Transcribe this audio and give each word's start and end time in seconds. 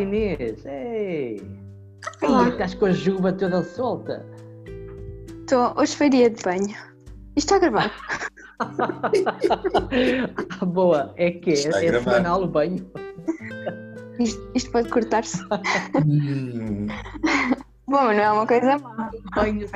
Inês! 0.00 0.64
Ei! 0.64 1.42
Olá. 2.22 2.48
Estás 2.48 2.74
com 2.74 2.86
a 2.86 2.92
juba 2.92 3.32
toda 3.32 3.64
solta. 3.64 4.24
Estou, 5.40 5.74
hoje 5.76 5.96
foi 5.96 6.08
dia 6.08 6.30
de 6.30 6.40
banho. 6.42 6.76
Isto 7.34 7.54
está 7.54 7.56
a 7.56 7.58
gravar. 7.58 7.92
Ah, 8.60 10.64
Boa, 10.66 11.12
é 11.16 11.32
que 11.32 11.50
é, 11.50 11.54
Está 11.54 11.84
é 11.84 11.98
semanal 11.98 12.44
o 12.44 12.46
banho. 12.46 12.88
Isto, 14.20 14.50
isto 14.54 14.70
pode 14.70 14.88
cortar-se. 14.88 15.42
Hum, 16.06 16.86
Bom, 17.88 18.04
não 18.04 18.20
é 18.20 18.32
uma 18.32 18.46
coisa 18.46 18.78
má. 18.78 19.10
Banho 19.34 19.66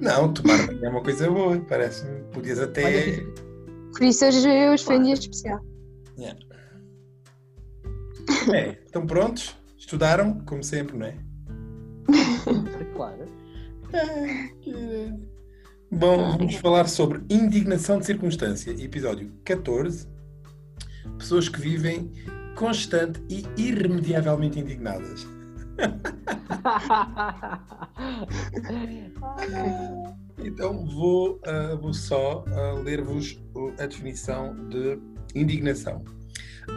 não, 0.00 0.32
tomar 0.32 0.64
banho 0.66 0.84
é 0.84 0.88
uma 0.88 1.02
coisa 1.02 1.30
boa, 1.30 1.58
parece-me. 1.68 2.22
Podias 2.32 2.60
até. 2.60 2.84
Olha, 2.84 3.26
Por 3.92 4.02
isso 4.02 4.24
hoje 4.26 4.48
hoje 4.48 4.84
foi 4.84 4.98
um 4.98 5.02
dia 5.02 5.14
especial. 5.14 5.60
Yeah. 6.18 6.38
É, 8.52 8.78
estão 8.84 9.06
prontos? 9.06 9.56
Estudaram, 9.78 10.40
como 10.40 10.62
sempre, 10.62 10.96
não 10.96 11.06
é? 11.06 11.16
claro. 12.94 13.26
Bom, 15.90 16.38
vamos 16.38 16.56
falar 16.56 16.88
sobre 16.88 17.22
indignação 17.30 17.98
de 17.98 18.06
circunstância, 18.06 18.70
episódio 18.70 19.32
14. 19.44 20.08
Pessoas 21.18 21.48
que 21.48 21.60
vivem 21.60 22.12
constante 22.56 23.22
e 23.28 23.44
irremediavelmente 23.56 24.58
indignadas. 24.58 25.26
Então 30.38 30.86
vou, 30.86 31.40
ah, 31.44 31.76
vou 31.80 31.92
só 31.92 32.44
ah, 32.48 32.72
ler-vos 32.82 33.38
a 33.78 33.86
definição 33.86 34.54
de 34.68 34.98
indignação. 35.34 36.02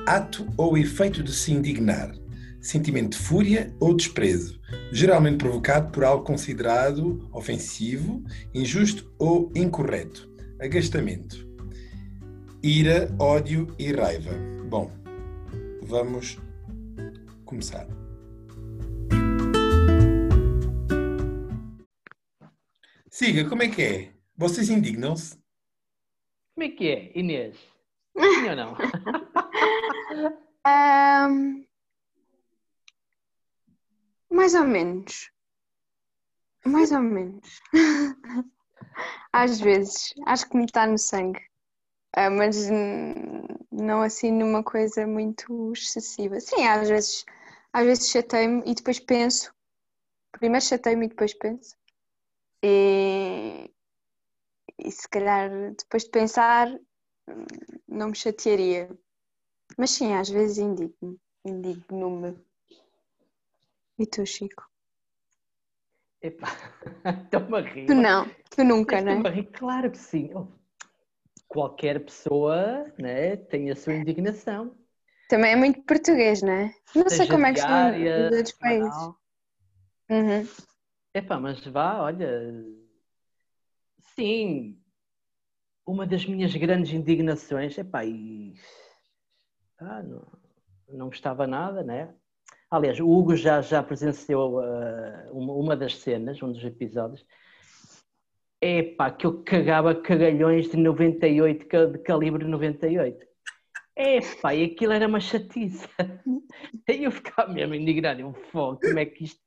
Ato 0.05 0.47
ou 0.57 0.77
efeito 0.77 1.23
de 1.23 1.31
se 1.31 1.51
indignar. 1.51 2.11
Sentimento 2.61 3.17
de 3.17 3.23
fúria 3.23 3.73
ou 3.79 3.95
desprezo, 3.95 4.59
geralmente 4.91 5.37
provocado 5.37 5.91
por 5.91 6.03
algo 6.03 6.23
considerado 6.23 7.29
ofensivo, 7.31 8.23
injusto 8.53 9.13
ou 9.17 9.51
incorreto. 9.55 10.29
Agastamento. 10.59 11.47
Ira, 12.61 13.09
ódio 13.17 13.73
e 13.79 13.93
raiva. 13.93 14.33
Bom, 14.67 14.91
vamos 15.83 16.37
começar. 17.45 17.87
Siga, 23.09 23.47
como 23.47 23.63
é 23.63 23.69
que 23.69 23.81
é? 23.81 24.13
Vocês 24.35 24.69
indignam-se? 24.69 25.37
Como 26.55 26.67
é 26.67 26.69
que 26.69 26.87
é, 26.89 27.11
Inês? 27.17 27.55
Sim 28.17 28.49
ou 28.49 28.55
não? 28.55 28.77
Ahm, 30.65 31.65
mais 34.29 34.53
ou 34.55 34.63
menos. 34.65 35.31
Mais 36.65 36.91
ou 36.91 36.99
menos. 37.01 37.61
Às 39.31 39.59
vezes. 39.59 40.13
Acho 40.25 40.49
que 40.49 40.57
me 40.57 40.65
está 40.65 40.87
no 40.87 40.97
sangue. 40.97 41.41
Ah, 42.13 42.29
mas 42.29 42.69
não 43.71 44.01
assim 44.01 44.31
numa 44.31 44.63
coisa 44.63 45.05
muito 45.05 45.71
excessiva. 45.73 46.39
Sim, 46.39 46.65
às 46.65 46.89
vezes, 46.89 47.25
às 47.71 47.85
vezes 47.85 48.09
chatei-me 48.09 48.63
e 48.65 48.73
depois 48.73 48.99
penso. 48.99 49.53
Primeiro 50.31 50.65
chatei-me 50.65 51.05
e 51.05 51.09
depois 51.09 51.33
penso. 51.35 51.75
E, 52.63 53.71
e 54.79 54.91
se 54.91 55.07
calhar 55.07 55.49
depois 55.75 56.03
de 56.03 56.09
pensar 56.09 56.67
hum, 57.27 57.45
não 57.87 58.09
me 58.09 58.15
chatearia. 58.15 58.89
Mas 59.79 59.91
sim, 59.91 60.13
às 60.13 60.29
vezes 60.29 60.57
indigno. 60.57 61.17
Indigno-me. 61.45 62.37
E 63.97 64.05
tu, 64.05 64.25
Chico? 64.25 64.69
Epá, 66.21 66.49
estou-me 67.23 67.57
a 67.57 67.61
rir. 67.61 67.85
Tu 67.85 67.95
não, 67.95 68.29
tu 68.49 68.63
nunca, 68.65 68.99
não 69.01 69.25
é? 69.25 69.43
claro 69.43 69.89
que 69.89 69.97
sim. 69.97 70.31
Oh, 70.35 70.47
Qualquer 71.47 72.03
pessoa 72.03 72.93
né, 72.97 73.37
tem 73.37 73.71
a 73.71 73.75
sua 73.75 73.93
indignação. 73.93 74.77
Também 75.29 75.53
é 75.53 75.55
muito 75.55 75.81
português, 75.83 76.41
não 76.41 76.51
é? 76.51 76.75
Não 76.93 77.07
sei 77.07 77.19
Seja 77.19 77.31
como 77.31 77.45
é 77.45 77.53
que 77.53 77.59
são 77.61 77.91
nos 77.91 78.37
outros 78.37 78.57
países. 78.57 79.03
Uhum. 80.09 80.47
Epá, 81.13 81.39
mas 81.39 81.65
vá, 81.65 82.01
olha. 82.01 82.53
Sim, 84.13 84.77
uma 85.87 86.05
das 86.05 86.25
minhas 86.25 86.53
grandes 86.53 86.91
indignações, 86.91 87.77
epá, 87.77 88.03
e. 88.03 88.53
Ah, 89.79 90.03
não, 90.03 90.21
não 90.89 91.07
gostava 91.07 91.47
nada, 91.47 91.83
né? 91.83 92.13
Aliás, 92.69 92.99
o 92.99 93.09
Hugo 93.09 93.35
já, 93.35 93.61
já 93.61 93.81
presenciou 93.81 94.59
ah, 94.59 95.29
uma, 95.31 95.53
uma 95.53 95.75
das 95.77 95.97
cenas, 95.97 96.41
um 96.41 96.51
dos 96.51 96.63
episódios. 96.63 97.25
Epá, 98.61 99.09
que 99.09 99.25
eu 99.25 99.41
cagava 99.43 99.95
cagalhões 99.95 100.69
de 100.69 100.75
98, 100.77 101.65
ca- 101.67 101.85
de 101.85 101.97
calibre 101.99 102.43
98. 102.45 103.25
Epá, 103.95 104.53
e 104.53 104.65
aquilo 104.65 104.93
era 104.93 105.07
uma 105.07 105.19
chatice. 105.19 105.87
Aí 106.87 107.03
eu 107.05 107.11
ficava 107.11 107.51
mesmo 107.51 107.73
indignado, 107.73 108.25
um 108.25 108.33
fogo, 108.33 108.79
como 108.81 108.99
é 108.99 109.05
que 109.05 109.23
isto 109.23 109.39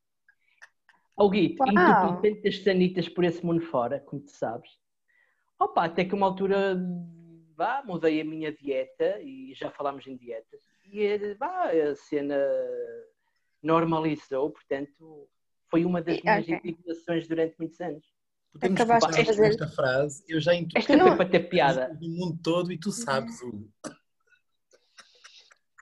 Ó 1.14 1.28
Guito, 1.28 1.62
Uau. 1.62 1.70
entupi 1.70 2.34
tantas 2.34 2.62
sanitas 2.64 3.06
por 3.08 3.22
esse 3.22 3.44
mundo 3.44 3.60
fora, 3.66 4.00
como 4.00 4.22
tu 4.22 4.30
sabes. 4.30 4.70
Opa, 5.60 5.84
até 5.84 6.06
que 6.06 6.14
uma 6.14 6.26
altura, 6.26 6.74
vá, 7.62 7.80
mudei 7.84 8.20
a 8.20 8.24
minha 8.24 8.50
dieta 8.52 9.20
e 9.20 9.54
já 9.54 9.70
falámos 9.70 10.04
em 10.08 10.16
dietas. 10.16 10.60
E 10.84 11.34
vá, 11.34 11.70
a 11.70 11.94
cena 11.94 12.36
normalizou, 13.62 14.50
portanto, 14.50 15.28
foi 15.70 15.84
uma 15.84 16.02
das 16.02 16.20
minhas 16.20 16.42
Ok. 16.42 16.56
indignações 16.64 17.28
durante 17.28 17.54
muitos 17.58 17.80
anos. 17.80 18.04
Podemos 18.52 18.80
Acabaste 18.80 19.12
de 19.12 19.24
fazer- 19.24 19.46
esta 19.46 19.68
frase. 19.68 20.24
Eu 20.28 20.40
já 20.40 20.52
Esta 20.54 20.98
foi 20.98 21.16
para 21.16 21.28
ter 21.30 21.48
piada. 21.48 21.94
do 21.94 22.08
mundo 22.08 22.38
todo 22.42 22.72
e 22.72 22.78
tu 22.78 22.90
sabes, 22.90 23.40
Hugo. 23.40 23.70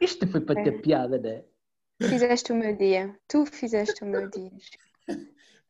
Isto 0.01 0.27
foi 0.29 0.41
para 0.43 0.63
ter 0.63 0.81
piada, 0.83 1.19
né? 1.19 1.45
Fizeste 2.03 2.53
o 2.53 2.57
meu 2.57 2.77
dia. 2.77 3.19
Tu 3.27 3.45
fizeste 3.47 4.05
o 4.05 4.07
meu 4.07 4.29
dia. 4.31 4.53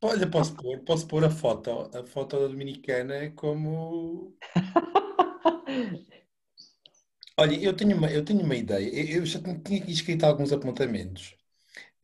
Olha, 0.02 0.28
posso 0.28 0.54
pôr, 0.56 0.78
posso 0.80 1.06
pôr 1.06 1.24
a 1.24 1.30
foto, 1.30 1.70
a 1.94 2.04
foto 2.04 2.38
da 2.40 2.48
Dominicana 2.48 3.30
como. 3.36 4.36
Olha, 7.36 7.56
eu 7.62 7.74
tenho 7.76 7.96
uma, 7.96 8.10
eu 8.10 8.24
tenho 8.24 8.40
uma 8.42 8.54
ideia. 8.56 8.88
Eu 9.16 9.24
já 9.26 9.40
tinha 9.40 9.56
aqui 9.56 9.90
escrito 9.90 10.24
alguns 10.24 10.52
apontamentos. 10.52 11.34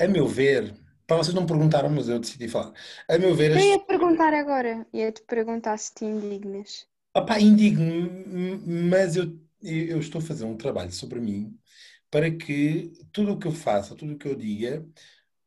A 0.01 0.09
meu 0.09 0.29
ver, 0.29 0.75
para 1.07 1.19
vocês 1.19 1.35
não 1.35 1.47
perguntaram, 1.47 1.91
mas 1.91 2.09
eu 2.09 2.19
decidi 2.21 2.49
falar. 2.49 2.73
A 3.09 3.19
meu 3.19 3.35
ver, 3.35 3.53
Eu 3.57 3.63
ia 3.69 3.79
te 3.81 3.87
perguntar 3.87 4.33
agora. 4.35 4.87
Ia-te 4.93 5.23
perguntar 5.23 5.77
se 5.79 5.93
te 5.95 6.05
indignas. 6.05 6.87
Opá, 7.15 7.41
indigno, 7.41 8.11
mas 8.91 9.17
eu, 9.17 9.41
eu 9.63 9.99
estou 10.01 10.21
a 10.21 10.25
fazer 10.25 10.45
um 10.45 10.57
trabalho 10.57 10.93
sobre 10.93 11.19
mim 11.21 11.59
para 12.11 12.31
que 12.37 12.93
tudo 13.13 13.33
o 13.33 13.39
que 13.39 13.47
eu 13.47 13.53
faça, 13.53 13.97
tudo 13.97 14.13
o 14.15 14.19
que 14.19 14.29
eu 14.29 14.37
diga, 14.37 14.87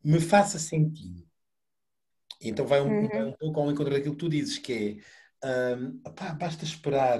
me 0.04 0.20
faça 0.22 0.60
sentido. 0.60 1.28
Então 2.42 2.66
vai 2.66 2.82
um, 2.82 2.96
Uhum. 2.96 3.10
vai 3.10 3.26
um 3.26 3.34
pouco 3.34 3.60
ao 3.60 3.72
encontro 3.72 3.94
daquilo 3.94 4.14
que 4.16 4.20
tu 4.20 4.30
dizes, 4.30 4.58
que 4.58 5.02
é, 5.44 5.76
hum, 5.76 6.02
opá, 6.06 6.34
basta 6.34 6.64
esperar. 6.64 7.20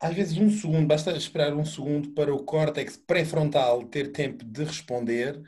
Às 0.00 0.14
vezes 0.14 0.38
um 0.38 0.48
segundo, 0.50 0.86
basta 0.86 1.12
esperar 1.16 1.54
um 1.54 1.64
segundo 1.64 2.10
para 2.12 2.34
o 2.34 2.42
córtex 2.44 2.96
pré-frontal 2.96 3.84
ter 3.86 4.12
tempo 4.12 4.44
de 4.44 4.64
responder 4.64 5.42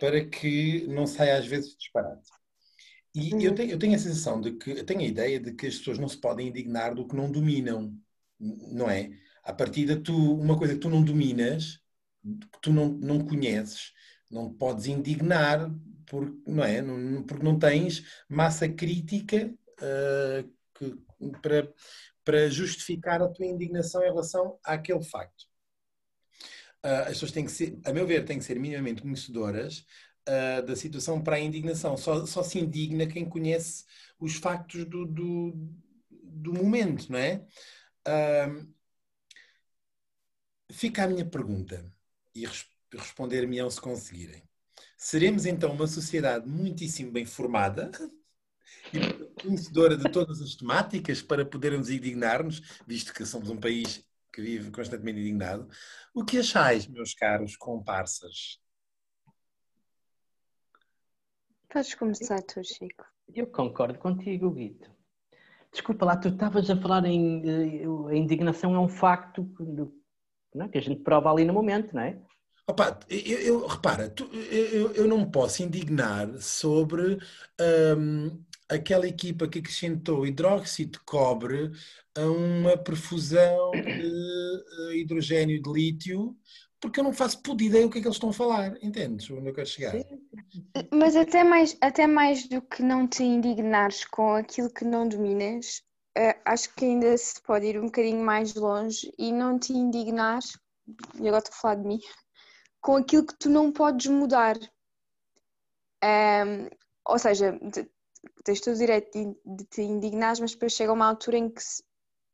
para 0.00 0.24
que 0.28 0.86
não 0.88 1.06
saia 1.06 1.38
às 1.38 1.46
vezes 1.46 1.76
disparate. 1.76 2.28
E 3.14 3.44
eu 3.44 3.54
Uhum. 3.54 3.56
tenho, 3.56 3.72
eu 3.72 3.78
tenho 3.78 3.94
a 3.96 3.98
sensação 3.98 4.40
de 4.40 4.52
que, 4.58 4.70
eu 4.72 4.86
tenho 4.86 5.00
a 5.00 5.04
ideia 5.04 5.40
de 5.40 5.54
que 5.54 5.66
as 5.66 5.78
pessoas 5.78 5.98
não 5.98 6.08
se 6.08 6.18
podem 6.18 6.48
indignar 6.48 6.94
do 6.94 7.06
que 7.08 7.16
não 7.16 7.30
dominam, 7.32 7.96
não 8.40 8.90
é? 8.90 9.10
A 9.44 9.52
partir 9.54 9.86
de 9.86 9.96
tu, 10.00 10.14
uma 10.40 10.58
coisa 10.58 10.74
que 10.74 10.80
tu 10.80 10.88
não 10.90 11.02
dominas, 11.04 11.80
que 12.24 12.60
tu 12.62 12.72
não, 12.72 12.88
não 12.88 13.24
conheces, 13.26 13.92
não 14.30 14.52
podes 14.52 14.86
indignar 14.86 15.70
por, 16.06 16.32
não 16.46 16.64
é? 16.64 16.80
Não- 16.82 17.22
porque 17.24 17.44
não 17.44 17.58
tens 17.58 18.02
massa 18.28 18.68
crítica 18.68 19.52
ah, 19.80 20.44
que- 20.74 20.96
para, 21.42 21.72
para 22.24 22.48
justificar 22.50 23.22
a 23.22 23.28
tua 23.28 23.46
indignação 23.46 24.02
em 24.02 24.06
relação 24.08 24.58
àquele 24.64 25.02
facto. 25.02 25.46
Ah, 26.82 27.02
as 27.02 27.08
pessoas 27.14 27.32
têm 27.32 27.44
que 27.44 27.50
ser, 27.52 27.78
a 27.84 27.92
meu 27.92 28.06
ver, 28.06 28.24
têm 28.24 28.38
que 28.38 28.44
ser 28.44 28.58
minimamente 28.58 29.02
conhecedoras 29.02 29.86
ah, 30.26 30.60
da 30.62 30.76
situação 30.76 31.22
para 31.22 31.36
a 31.36 31.40
indignação. 31.40 31.96
Só, 31.96 32.26
só 32.26 32.42
se 32.42 32.58
indigna 32.58 33.06
quem 33.06 33.28
conhece 33.28 33.84
os 34.18 34.36
factos 34.36 34.84
do, 34.84 35.06
do, 35.06 35.52
do 36.10 36.52
momento, 36.54 37.10
não 37.10 37.18
é? 37.18 37.44
Ah, 38.06 38.48
fica 40.70 41.04
a 41.04 41.08
minha 41.08 41.24
pergunta 41.28 41.90
e 42.34 42.46
res- 42.46 42.66
responder-me-ão 42.92 43.70
se 43.70 43.80
conseguirem. 43.80 44.42
Seremos 44.96 45.46
então 45.46 45.72
uma 45.72 45.86
sociedade 45.86 46.48
muitíssimo 46.48 47.12
bem 47.12 47.24
formada 47.26 47.90
e 48.92 49.21
conhecedora 49.42 49.96
de 49.96 50.10
todas 50.10 50.40
as 50.40 50.54
temáticas 50.54 51.20
para 51.20 51.44
podermos 51.44 51.90
indignar-nos, 51.90 52.60
visto 52.86 53.12
que 53.12 53.26
somos 53.26 53.50
um 53.50 53.58
país 53.58 54.04
que 54.32 54.40
vive 54.40 54.70
constantemente 54.70 55.20
indignado. 55.20 55.68
O 56.14 56.24
que 56.24 56.38
achais, 56.38 56.86
meus 56.86 57.12
caros 57.14 57.56
comparsas? 57.56 58.58
Podes 61.70 61.94
começar 61.94 62.40
tu, 62.42 62.62
Chico. 62.64 63.04
Eu 63.34 63.46
concordo 63.46 63.98
contigo, 63.98 64.50
Guito. 64.50 64.90
Desculpa 65.72 66.04
lá, 66.04 66.16
tu 66.16 66.28
estavas 66.28 66.68
a 66.68 66.76
falar 66.76 67.04
em 67.06 67.42
eh, 67.48 68.10
a 68.10 68.14
indignação 68.14 68.74
é 68.74 68.78
um 68.78 68.88
facto 68.88 69.44
que, 69.56 70.60
é? 70.60 70.68
que 70.68 70.78
a 70.78 70.82
gente 70.82 71.02
prova 71.02 71.30
ali 71.30 71.46
no 71.46 71.54
momento, 71.54 71.94
não 71.94 72.02
é? 72.02 72.20
Opa, 72.66 73.00
eu, 73.08 73.38
eu 73.38 73.66
repara, 73.66 74.08
tu, 74.08 74.24
eu, 74.34 74.92
eu 74.92 75.08
não 75.08 75.28
posso 75.28 75.62
indignar 75.62 76.28
sobre 76.38 77.18
um, 77.98 78.44
aquela 78.74 79.06
equipa 79.06 79.48
que 79.48 79.58
acrescentou 79.58 80.26
hidróxido 80.26 80.92
de 80.92 81.00
cobre 81.00 81.70
a 82.16 82.22
uma 82.22 82.76
perfusão 82.76 83.70
de 83.72 84.90
eh, 84.90 84.96
hidrogênio 84.96 85.62
de 85.62 85.70
lítio, 85.70 86.36
porque 86.80 87.00
eu 87.00 87.04
não 87.04 87.12
faço 87.12 87.40
puta 87.42 87.62
ideia 87.62 87.86
o 87.86 87.90
que 87.90 87.98
é 87.98 88.00
que 88.00 88.06
eles 88.06 88.16
estão 88.16 88.30
a 88.30 88.34
falar, 88.34 88.76
entendes 88.82 89.30
onde 89.30 89.48
eu 89.48 89.54
quero 89.54 89.68
chegar? 89.68 89.94
Mas 90.92 91.16
até 91.16 91.44
mais, 91.44 91.76
até 91.80 92.06
mais 92.06 92.48
do 92.48 92.60
que 92.60 92.82
não 92.82 93.06
te 93.06 93.22
indignares 93.22 94.04
com 94.04 94.34
aquilo 94.34 94.68
que 94.68 94.84
não 94.84 95.08
dominas, 95.08 95.82
uh, 96.18 96.34
acho 96.44 96.74
que 96.74 96.84
ainda 96.84 97.16
se 97.16 97.40
pode 97.42 97.66
ir 97.66 97.78
um 97.78 97.86
bocadinho 97.86 98.24
mais 98.24 98.54
longe 98.54 99.12
e 99.18 99.32
não 99.32 99.58
te 99.58 99.72
indignares, 99.72 100.58
e 101.14 101.28
agora 101.28 101.38
estou 101.38 101.54
a 101.56 101.60
falar 101.60 101.74
de 101.76 101.86
mim, 101.86 102.00
com 102.80 102.96
aquilo 102.96 103.26
que 103.26 103.38
tu 103.38 103.48
não 103.48 103.70
podes 103.70 104.06
mudar. 104.08 104.58
Um, 106.04 106.68
ou 107.06 107.18
seja, 107.18 107.58
tens 108.44 108.60
todo 108.60 108.74
o 108.74 108.78
direito 108.78 109.10
de, 109.12 109.56
de 109.56 109.64
te 109.64 109.82
indignar, 109.82 110.36
mas 110.40 110.52
depois 110.52 110.72
chega 110.72 110.92
uma 110.92 111.06
altura 111.06 111.38
em 111.38 111.48
que 111.48 111.62
se, 111.62 111.82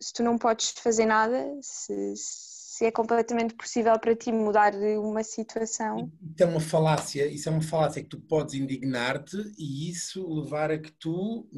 se 0.00 0.12
tu 0.12 0.22
não 0.22 0.38
podes 0.38 0.70
fazer 0.70 1.06
nada, 1.06 1.58
se, 1.60 2.14
se, 2.16 2.84
é 2.84 2.90
completamente 2.90 3.54
possível 3.54 3.98
para 3.98 4.14
ti 4.14 4.30
mudar 4.30 4.72
uma 4.74 5.24
situação. 5.24 6.10
É 6.38 6.44
uma 6.44 6.60
falácia, 6.60 7.26
isso 7.26 7.48
é 7.48 7.52
uma 7.52 7.62
falácia 7.62 8.02
que 8.02 8.08
tu 8.08 8.20
podes 8.20 8.54
indignar-te 8.54 9.36
e 9.58 9.90
isso 9.90 10.26
levar 10.28 10.70
a 10.70 10.78
que 10.78 10.92
tu 10.92 11.48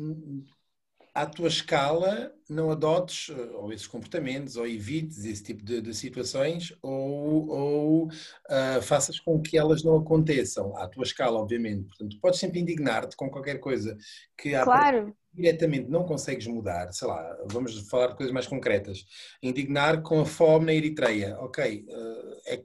à 1.15 1.27
tua 1.27 1.49
escala 1.49 2.33
não 2.49 2.71
adotes 2.71 3.31
eh, 3.31 3.51
ou 3.55 3.73
esses 3.73 3.87
comportamentos 3.87 4.57
ou 4.57 4.67
evites 4.67 5.25
esse 5.25 5.43
tipo 5.43 5.65
de, 5.65 5.81
de 5.81 5.95
situações 5.95 6.77
ou, 6.83 7.49
ou 7.49 8.07
uh, 8.07 8.83
faças 8.83 9.19
com 9.21 9.41
que 9.41 9.57
elas 9.57 9.83
não 9.83 9.97
aconteçam 9.97 10.77
à 10.77 10.89
tua 10.89 11.05
escala, 11.05 11.39
obviamente. 11.39 11.87
Portanto, 11.87 12.19
podes 12.21 12.41
sempre 12.41 12.61
indignar-te 12.61 13.17
com 13.17 13.31
qualquer 13.31 13.59
coisa 13.59 13.97
que 14.37 14.51
claro. 14.63 15.15
diretamente 15.33 15.89
não 15.89 16.05
consegues 16.05 16.47
mudar. 16.47 16.93
Sei 16.93 17.07
lá, 17.07 17.37
vamos 17.51 17.89
falar 17.89 18.09
de 18.09 18.17
coisas 18.17 18.33
mais 18.33 18.47
concretas. 18.47 19.05
Indignar 19.43 20.03
com 20.03 20.21
a 20.21 20.27
fome 20.27 20.67
na 20.67 20.75
Eritreia. 20.75 21.37
Ok, 21.41 21.87
uh, 21.89 22.41
é, 22.47 22.63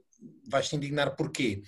vais-te 0.48 0.76
indignar 0.76 1.14
porquê? 1.14 1.62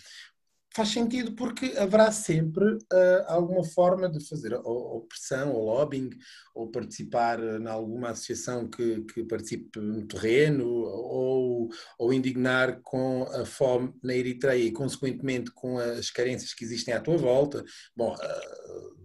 Faz 0.79 0.91
sentido 0.91 1.33
porque 1.33 1.77
haverá 1.77 2.13
sempre 2.13 2.65
uh, 2.65 3.25
alguma 3.27 3.65
forma 3.65 4.09
de 4.09 4.25
fazer 4.29 4.55
ou, 4.55 4.63
ou, 4.65 5.01
pressão, 5.01 5.53
ou 5.53 5.65
lobbying, 5.65 6.11
ou 6.55 6.71
participar 6.71 7.41
em 7.41 7.67
alguma 7.67 8.11
associação 8.11 8.69
que, 8.69 9.03
que 9.03 9.25
participe 9.25 9.81
no 9.81 10.07
terreno, 10.07 10.69
ou, 10.69 11.69
ou 11.99 12.13
indignar 12.13 12.81
com 12.81 13.25
a 13.25 13.45
fome 13.45 13.93
na 14.05 14.15
Eritreia 14.15 14.63
e, 14.63 14.71
consequentemente, 14.71 15.51
com 15.51 15.79
as 15.79 16.11
carências 16.11 16.55
que 16.55 16.65
existem 16.65 16.95
à 16.95 17.01
tua 17.01 17.17
volta. 17.17 17.65
Bom, 17.97 18.15
uh, 18.15 18.99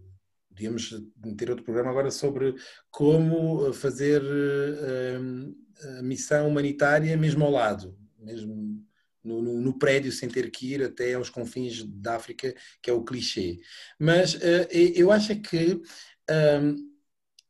podíamos 0.49 0.93
ter 1.35 1.49
outro 1.49 1.65
programa 1.65 1.89
agora 1.89 2.11
sobre 2.11 2.53
como 2.91 3.73
fazer 3.73 4.21
uh, 4.21 6.03
missão 6.03 6.47
humanitária 6.47 7.17
mesmo 7.17 7.43
ao 7.43 7.49
lado, 7.51 7.97
mesmo 8.19 8.79
no, 9.23 9.41
no, 9.41 9.61
no, 9.61 9.77
prédio 9.77 10.11
sem 10.11 10.29
ter 10.29 10.49
que 10.51 10.73
ir 10.73 10.83
até 10.83 11.13
aos 11.13 11.29
confins 11.29 11.83
da 11.83 12.15
África, 12.15 12.53
que 12.81 12.89
é 12.89 12.93
o 12.93 13.03
clichê. 13.03 13.59
Mas 13.99 14.35
uh, 14.35 14.67
eu 14.71 15.11
acho 15.11 15.39
que 15.41 15.73
uh, 15.73 16.71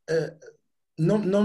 uh, 0.09 0.53
não, 0.97 1.17
não, 1.19 1.43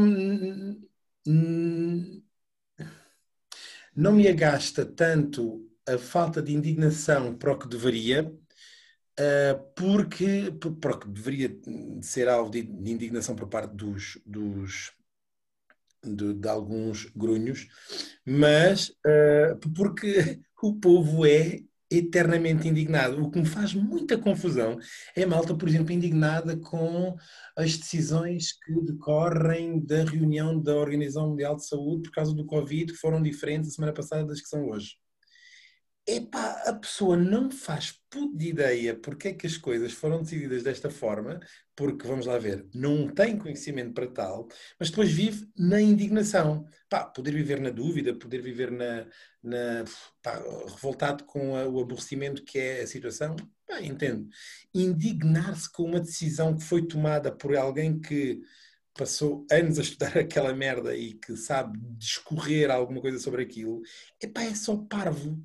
não 3.95 4.13
me 4.13 4.29
agasta 4.29 4.85
tanto 4.85 5.67
a 5.87 5.97
falta 5.99 6.43
de 6.43 6.53
indignação 6.53 7.35
para 7.37 7.53
o 7.53 7.59
que 7.59 7.67
deveria, 7.67 8.31
porque 9.75 10.53
para 10.81 10.95
o 10.95 10.99
que 11.01 11.09
deveria 11.09 11.51
ser 12.03 12.29
alvo 12.29 12.51
de, 12.51 12.63
de 12.63 12.93
indignação 12.93 13.35
por 13.35 13.49
parte 13.49 13.75
dos, 13.75 14.19
dos 14.25 14.93
de, 16.05 16.35
de 16.35 16.49
alguns 16.49 17.07
grunhos, 17.15 17.67
mas 18.25 18.89
uh, 18.89 19.59
porque 19.75 20.41
o 20.63 20.75
povo 20.75 21.27
é 21.27 21.61
eternamente 21.91 22.69
indignado. 22.69 23.23
O 23.23 23.31
que 23.31 23.39
me 23.39 23.47
faz 23.47 23.73
muita 23.73 24.19
confusão 24.19 24.79
é 25.17 25.23
a 25.23 25.27
malta, 25.27 25.55
por 25.55 25.69
exemplo, 25.69 25.93
indignada 25.93 26.57
com 26.57 27.17
as 27.57 27.77
decisões 27.77 28.53
que 28.53 28.73
decorrem 28.83 29.81
da 29.81 30.05
reunião 30.05 30.61
da 30.61 30.77
Organização 30.77 31.31
Mundial 31.31 31.57
de 31.57 31.67
Saúde 31.67 32.03
por 32.03 32.13
causa 32.13 32.35
do 32.35 32.45
Covid, 32.45 32.93
que 32.93 32.99
foram 32.99 33.23
diferentes 33.23 33.71
a 33.71 33.73
semana 33.73 33.93
passada 33.93 34.27
das 34.27 34.41
que 34.41 34.49
são 34.49 34.69
hoje 34.69 34.97
epá, 36.09 36.63
a 36.65 36.73
pessoa 36.73 37.17
não 37.17 37.51
faz 37.51 37.93
puta 38.09 38.37
de 38.37 38.49
ideia 38.49 38.97
porque 38.99 39.29
é 39.29 39.33
que 39.35 39.47
as 39.47 39.59
coisas 39.59 39.93
foram 39.93 40.23
decididas 40.23 40.63
desta 40.63 40.89
forma, 40.89 41.39
porque, 41.77 42.07
vamos 42.07 42.25
lá 42.25 42.39
ver, 42.39 42.67
não 42.75 43.09
tem 43.09 43.37
conhecimento 43.39 43.93
para 43.93 44.07
tal, 44.07 44.49
mas 44.81 44.89
depois 44.89 45.13
vive 45.13 45.47
na 45.57 45.81
indignação. 45.81 46.67
Pá, 46.89 47.05
poder 47.05 47.33
viver 47.33 47.61
na 47.61 47.69
dúvida, 47.71 48.19
poder 48.19 48.41
viver 48.41 48.71
na, 48.71 49.07
na 49.43 49.85
pá, 50.23 50.43
revoltado 50.67 51.25
com 51.25 51.55
a, 51.55 51.69
o 51.69 51.81
aborrecimento 51.81 52.43
que 52.43 52.59
é 52.59 52.81
a 52.83 52.87
situação, 52.87 53.37
pá, 53.67 53.83
entendo. 53.83 54.27
Indignar-se 54.75 55.71
com 55.71 55.85
uma 55.85 56.01
decisão 56.01 56.57
que 56.57 56.65
foi 56.65 56.87
tomada 56.87 57.31
por 57.31 57.55
alguém 57.55 58.01
que 58.01 58.41
passou 58.99 59.47
anos 59.51 59.79
a 59.79 59.83
estudar 59.83 60.17
aquela 60.19 60.53
merda 60.53 60.97
e 60.97 61.15
que 61.15 61.37
sabe 61.37 61.79
discorrer 61.97 62.71
alguma 62.71 63.01
coisa 63.01 63.19
sobre 63.19 63.43
aquilo, 63.43 63.81
epá, 64.21 64.43
é 64.43 64.55
só 64.55 64.77
parvo. 64.77 65.39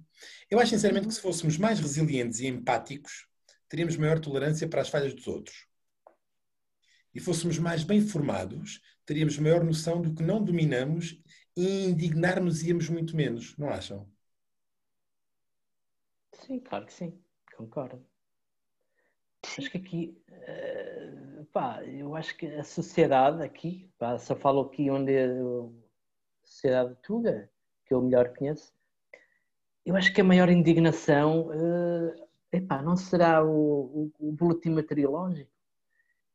Eu 0.50 0.60
acho 0.60 0.72
sinceramente 0.72 1.08
que 1.08 1.14
se 1.14 1.22
fôssemos 1.22 1.58
mais 1.58 1.80
resilientes 1.80 2.40
e 2.40 2.48
empáticos, 2.48 3.28
teríamos 3.68 3.98
maior 3.98 4.20
tolerância 4.20 4.68
para 4.68 4.82
as 4.82 4.90
falhas 4.90 5.14
dos 5.14 5.28
outros. 5.28 5.68
E 7.14 7.20
fôssemos 7.20 7.58
mais 7.58 7.84
bem 7.84 8.02
formados, 8.02 8.82
teríamos 9.06 9.38
maior 9.38 9.64
noção 9.64 10.02
do 10.02 10.14
que 10.14 10.24
não 10.24 10.44
dominamos 10.44 11.22
e 11.56 11.86
indignar-nos 11.86 12.64
íamos 12.64 12.90
muito 12.90 13.16
menos, 13.16 13.56
não 13.58 13.70
acham? 13.70 14.10
Sim, 16.34 16.60
claro 16.60 16.86
que 16.86 16.94
sim, 16.94 17.24
concordo. 17.56 18.06
Acho 19.58 19.70
que 19.70 19.78
aqui, 19.78 20.24
uh, 20.30 21.46
pá, 21.46 21.84
eu 21.84 22.16
acho 22.16 22.36
que 22.36 22.48
a 22.48 22.64
sociedade 22.64 23.44
aqui, 23.44 23.92
pá, 23.98 24.18
só 24.18 24.36
falo 24.36 24.62
aqui 24.62 24.90
onde 24.90 25.14
é 25.14 25.26
a 25.26 26.48
sociedade 26.48 26.96
tuga, 27.04 27.52
que 27.86 27.94
eu 27.94 28.02
melhor 28.02 28.34
conheço, 28.36 28.74
eu 29.86 29.96
acho 29.96 30.14
que 30.14 30.22
a 30.22 30.24
maior 30.24 30.50
indignação 30.50 31.48
uh, 31.48 32.28
epá, 32.52 32.82
não 32.82 32.96
será 32.96 33.44
o, 33.44 34.12
o, 34.20 34.30
o 34.30 34.32
boletim 34.32 34.70
meteorológico. 34.70 35.52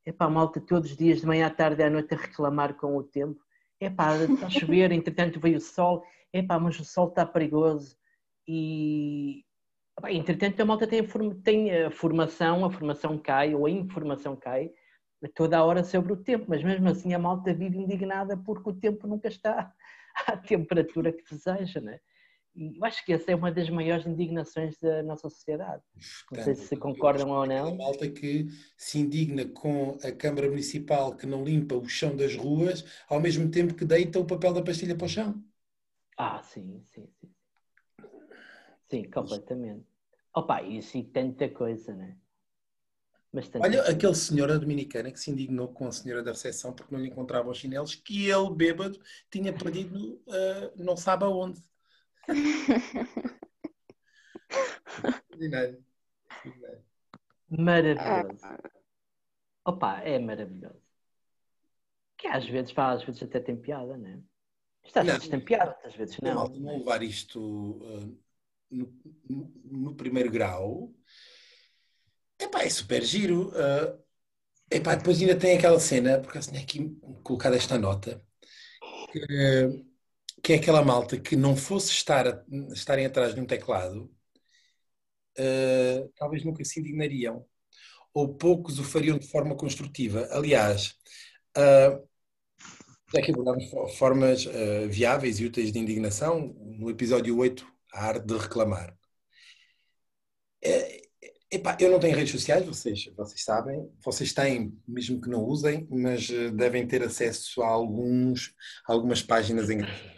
Epá, 0.05 0.29
malta 0.29 0.61
todos 0.61 0.91
os 0.91 0.97
dias, 0.97 1.21
de 1.21 1.27
manhã 1.27 1.47
à 1.47 1.51
tarde 1.51 1.83
e 1.83 1.85
à 1.85 1.91
noite, 1.91 2.15
a 2.15 2.17
reclamar 2.17 2.75
com 2.75 2.97
o 2.97 3.03
tempo. 3.03 3.41
Epá, 3.81 4.17
está 4.17 4.47
a 4.47 4.51
chover, 4.51 4.91
entretanto 4.93 5.41
veio 5.41 5.59
o 5.59 5.61
sol. 5.61 6.05
Epá, 6.33 6.59
mas 6.59 6.79
o 6.81 6.85
sol 6.85 7.09
está 7.09 7.25
perigoso. 7.25 7.97
E, 8.47 9.45
epá, 9.99 10.13
entretanto, 10.13 10.61
a 10.61 10.65
malta 10.65 10.87
tem, 10.87 11.07
tem 11.43 11.85
a 11.85 11.91
formação, 11.91 12.65
a 12.65 12.71
formação 12.71 13.19
cai, 13.19 13.55
ou 13.55 13.67
a 13.67 13.71
informação 13.71 14.37
cai, 14.37 14.71
toda 15.35 15.59
a 15.59 15.65
hora 15.65 15.85
sobre 15.85 16.13
o 16.13 16.17
tempo. 16.17 16.47
Mas 16.49 16.63
mesmo 16.63 16.89
assim, 16.89 17.15
a 17.15 17.19
malta 17.19 17.55
vive 17.55 17.79
indignada 17.79 18.37
porque 18.37 18.71
o 18.71 18.75
tempo 18.75 19.07
nunca 19.07 19.29
está 19.29 19.73
à 20.27 20.37
temperatura 20.37 21.13
que 21.13 21.23
deseja, 21.31 21.81
né? 21.81 22.01
E 22.59 22.77
eu 22.77 22.85
acho 22.85 23.05
que 23.07 23.13
essa 23.13 23.31
é 23.31 23.37
uma 23.37 23.53
das 23.53 23.71
maiores 23.71 24.05
indignações 24.05 24.77
da 24.81 25.01
nossa 25.05 25.31
sociedade. 25.31 25.81
Não 26.33 26.43
sei 26.43 26.57
se 26.57 26.77
concordam 26.77 27.31
ou 27.31 27.47
não. 27.47 27.69
A 27.69 27.75
malta 27.77 28.11
que 28.11 28.49
se 28.77 28.99
indigna 28.99 29.47
com 29.47 29.97
a 30.03 30.11
Câmara 30.11 30.49
Municipal 30.49 31.15
que 31.15 31.25
não 31.25 31.45
limpa 31.45 31.77
o 31.77 31.89
chão 31.89 32.17
das 32.17 32.35
ruas, 32.35 32.85
ao 33.09 33.21
mesmo 33.21 33.49
tempo 33.49 33.75
que 33.75 33.85
deita 33.85 34.19
o 34.19 34.27
papel 34.27 34.53
da 34.53 34.61
pastilha 34.61 34.97
para 34.97 35.07
o 35.07 35.09
chão. 35.09 35.41
Ah, 36.17 36.43
sim, 36.43 36.83
sim, 36.83 37.07
sim. 37.21 37.31
Sim, 38.91 39.05
completamente. 39.05 39.87
Opa, 40.35 40.61
isso 40.61 40.99
e 40.99 41.05
tanta 41.05 41.49
coisa, 41.49 41.95
né? 41.95 42.17
Bastante 43.33 43.65
Olha, 43.65 43.83
aquele 43.83 44.15
senhor 44.17 44.59
dominicana 44.59 45.13
que 45.13 45.21
se 45.21 45.31
indignou 45.31 45.69
com 45.69 45.87
a 45.87 45.93
senhora 45.93 46.25
da 46.25 46.33
recepção 46.33 46.73
porque 46.73 46.93
não 46.93 47.01
lhe 47.01 47.09
encontrava 47.09 47.51
os 47.51 47.59
chinelos 47.59 47.95
que 47.95 48.29
ele, 48.29 48.51
bêbado, 48.51 48.99
tinha 49.31 49.53
perdido 49.53 50.15
uh, 50.27 50.73
não 50.83 50.97
sabe 50.97 51.23
aonde. 51.23 51.63
Maravilhoso. 57.49 58.47
Opa, 59.65 60.01
é 60.01 60.19
maravilhoso. 60.19 60.83
Que 62.17 62.27
às 62.27 62.47
vezes, 62.47 62.73
às 62.77 63.05
vezes 63.05 63.23
até 63.23 63.41
tem 63.41 63.57
piada, 63.57 63.97
né? 63.97 64.21
Isto 64.85 64.99
às 64.99 65.07
Não. 65.07 65.15
vezes 65.15 65.29
tem 65.29 65.41
piada, 65.41 65.71
outras 65.71 65.95
vezes 65.95 66.19
Não, 66.21 66.35
não. 66.49 66.49
não 66.49 66.79
levar 66.79 67.03
isto 67.03 67.41
uh, 67.41 68.19
no, 68.71 68.93
no- 69.29 69.53
no 69.65 69.95
primeiro 69.95 70.31
grau. 70.31 70.93
Epá, 72.39 72.63
é 72.63 72.71
super 72.71 73.03
giro. 73.03 73.51
Uh, 73.51 74.03
epá, 74.71 74.95
depois 74.95 75.21
ainda 75.21 75.39
tem 75.39 75.57
aquela 75.57 75.79
cena, 75.79 76.19
por 76.21 76.31
acaso 76.31 76.51
tinha 76.51 76.63
aqui 76.63 76.97
colocado 77.23 77.55
esta 77.55 77.79
nota, 77.79 78.25
que, 79.13 79.88
que 80.43 80.53
é 80.53 80.57
aquela 80.57 80.85
malta 80.85 81.19
que 81.19 81.37
não 81.37 81.57
fosse 81.57 81.91
estar 81.91 82.45
estarem 82.73 83.07
atrás 83.07 83.35
de 83.35 83.41
um 83.41 83.47
teclado, 83.47 84.11
uh, 85.39 86.13
talvez 86.17 86.45
nunca 86.45 86.65
se 86.65 86.81
indignariam. 86.81 87.45
Ou 88.15 88.35
poucos 88.35 88.79
o 88.79 88.85
fariam 88.85 89.19
de 89.19 89.29
forma 89.29 89.55
construtiva. 89.57 90.29
Aliás, 90.33 90.95
uh, 91.57 92.09
já 93.15 93.23
que 93.23 93.31
abordámos 93.31 93.71
fo- 93.71 93.89
formas 93.89 94.47
eh, 94.47 94.87
viáveis 94.87 95.41
e 95.41 95.47
úteis 95.47 95.73
de 95.73 95.79
indignação, 95.79 96.55
no 96.79 96.91
episódio 96.91 97.39
8, 97.39 97.67
a 97.93 98.05
arte 98.05 98.27
de 98.27 98.37
reclamar. 98.37 98.95
Epá, 101.51 101.77
eu 101.81 101.91
não 101.91 101.99
tenho 101.99 102.15
redes 102.15 102.33
sociais, 102.33 102.67
vocês, 102.67 103.07
vocês 103.17 103.43
sabem, 103.43 103.91
vocês 104.05 104.35
têm, 104.35 104.79
mesmo 104.87 105.21
que 105.21 105.31
não 105.31 105.43
usem, 105.43 105.89
mas 105.91 106.29
devem 106.55 106.87
ter 106.87 107.03
acesso 107.03 107.63
a 107.63 107.69
alguns, 107.69 108.55
algumas 108.87 109.23
páginas 109.23 109.71
engraçadas. 109.71 110.18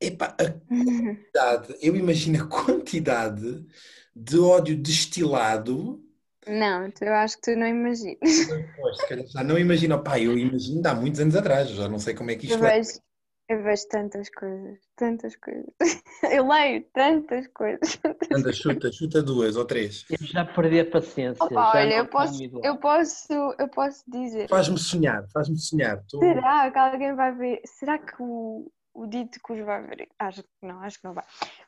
Epá, 0.00 0.36
a 0.38 0.52
quantidade, 0.52 1.76
eu 1.82 1.96
imagino 1.96 2.42
a 2.44 2.48
quantidade 2.48 3.66
de 4.14 4.38
ódio 4.38 4.76
destilado 4.76 6.02
Não, 6.48 6.90
eu 7.00 7.14
acho 7.14 7.36
que 7.36 7.52
tu 7.52 7.56
não 7.58 7.66
imaginas. 7.66 8.18
Pois, 8.76 9.00
se 9.00 9.06
calhar 9.06 9.26
já 9.26 9.42
não 9.42 9.58
imagino, 9.58 10.02
pá, 10.02 10.18
eu 10.20 10.36
imagino 10.38 10.80
de 10.82 10.88
há 10.88 10.94
muitos 10.94 11.20
anos 11.20 11.34
atrás, 11.36 11.68
já 11.70 11.88
não 11.88 11.98
sei 11.98 12.14
como 12.14 12.30
é 12.30 12.36
que 12.36 12.46
Eu 12.46 12.58
isto 12.58 12.64
é. 12.64 12.72
vejo, 12.74 13.00
eu 13.48 13.62
vejo 13.62 13.88
tantas 13.88 14.28
coisas, 14.30 14.78
tantas 14.96 15.36
coisas. 15.36 15.72
Eu 16.32 16.48
leio 16.48 16.84
tantas 16.92 17.46
coisas. 17.48 17.98
Anda, 18.32 18.52
chuta, 18.52 18.90
chuta 18.92 19.22
duas 19.22 19.56
ou 19.56 19.64
três. 19.64 20.04
Eu 20.10 20.18
já 20.26 20.44
perdi 20.44 20.80
a 20.80 20.90
paciência. 20.90 21.44
Opa, 21.46 21.64
já 21.64 21.80
olha, 21.80 21.94
eu 21.96 22.08
posso, 22.08 22.42
eu 22.62 22.76
posso, 22.78 23.32
eu 23.58 23.68
posso 23.68 24.02
dizer. 24.10 24.48
Faz-me 24.48 24.78
sonhar, 24.78 25.28
faz-me 25.32 25.56
sonhar. 25.58 26.02
Tô- 26.08 26.20
Será 26.22 26.70
que 26.70 26.78
alguém 26.78 27.14
vai 27.14 27.32
ver? 27.34 27.60
Será 27.66 27.98
que 27.98 28.14
o, 28.20 28.70
o 28.96 29.06
dito 29.06 29.40
que 29.42 29.52
os 29.52 29.64
vai 29.64 29.82
ver? 29.82 30.08
Acho 30.18 30.42
que 30.42 30.48
não, 30.62 30.80
acho 30.80 30.98
que 30.98 31.04
não 31.04 31.14
vai. 31.14 31.24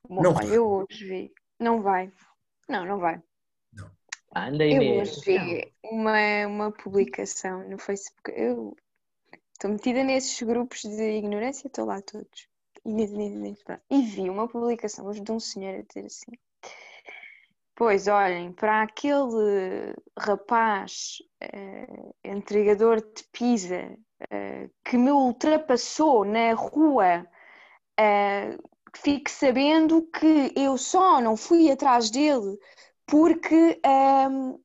Bom, 0.08 0.22
Não 0.22 0.30
olha, 0.30 0.46
vai. 0.46 0.56
eu 0.56 0.66
hoje 0.66 1.04
vi. 1.04 1.32
Não 1.60 1.82
vai. 1.82 2.12
Não, 2.68 2.84
não 2.84 2.98
vai. 2.98 3.22
Ah, 4.32 4.48
anda 4.48 4.64
Eu 4.66 5.00
hoje 5.00 5.20
vi 5.24 5.72
uma, 5.82 6.46
uma 6.46 6.72
publicação 6.72 7.68
no 7.68 7.78
Facebook. 7.78 8.30
Eu 8.30 8.76
estou 9.52 9.70
metida 9.70 10.04
nesses 10.04 10.40
grupos 10.42 10.82
de 10.82 11.18
ignorância, 11.18 11.66
estou 11.66 11.86
lá 11.86 12.00
todos. 12.02 12.48
E 13.90 14.02
vi 14.02 14.30
uma 14.30 14.48
publicação 14.48 15.06
hoje 15.06 15.20
de 15.20 15.32
um 15.32 15.40
senhor 15.40 15.78
a 15.78 15.82
dizer 15.82 16.06
assim: 16.06 16.32
Pois 17.78 18.08
olhem, 18.08 18.52
para 18.52 18.82
aquele 18.82 19.94
rapaz 20.18 21.18
eh, 21.40 21.86
entregador 22.24 22.96
de 23.00 23.22
pizza 23.30 23.96
eh, 24.30 24.68
que 24.84 24.96
me 24.96 25.12
ultrapassou 25.12 26.24
na 26.24 26.54
rua, 26.54 27.24
eh, 27.96 28.58
fique 28.96 29.30
sabendo 29.30 30.02
que 30.10 30.52
eu 30.56 30.76
só 30.76 31.20
não 31.20 31.36
fui 31.36 31.70
atrás 31.70 32.10
dele 32.10 32.58
porque, 33.06 33.80
ehm, 33.84 34.56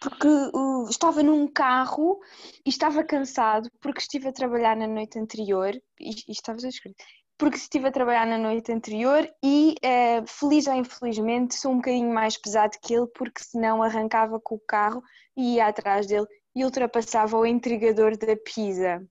porque 0.00 0.28
uh, 0.28 0.88
estava 0.88 1.24
num 1.24 1.48
carro 1.48 2.20
e 2.64 2.70
estava 2.70 3.02
cansado 3.02 3.68
porque 3.80 4.00
estive 4.00 4.28
a 4.28 4.32
trabalhar 4.32 4.76
na 4.76 4.86
noite 4.86 5.18
anterior 5.18 5.74
e, 5.98 6.10
e 6.28 6.32
estava 6.32 6.58
escrito 6.68 7.04
porque 7.40 7.56
estive 7.56 7.88
a 7.88 7.90
trabalhar 7.90 8.26
na 8.26 8.36
noite 8.36 8.70
anterior 8.70 9.26
e 9.42 9.74
eh, 9.82 10.22
feliz 10.26 10.66
ou 10.66 10.74
infelizmente 10.74 11.54
sou 11.54 11.72
um 11.72 11.76
bocadinho 11.76 12.12
mais 12.12 12.36
pesado 12.36 12.76
que 12.82 12.92
ele 12.92 13.06
porque 13.06 13.42
senão 13.42 13.82
arrancava 13.82 14.38
com 14.38 14.56
o 14.56 14.60
carro 14.60 15.02
e 15.34 15.54
ia 15.54 15.66
atrás 15.66 16.06
dele 16.06 16.26
e 16.54 16.62
ultrapassava 16.62 17.38
o 17.38 17.46
entregador 17.46 18.14
da 18.18 18.36
pizza. 18.36 19.02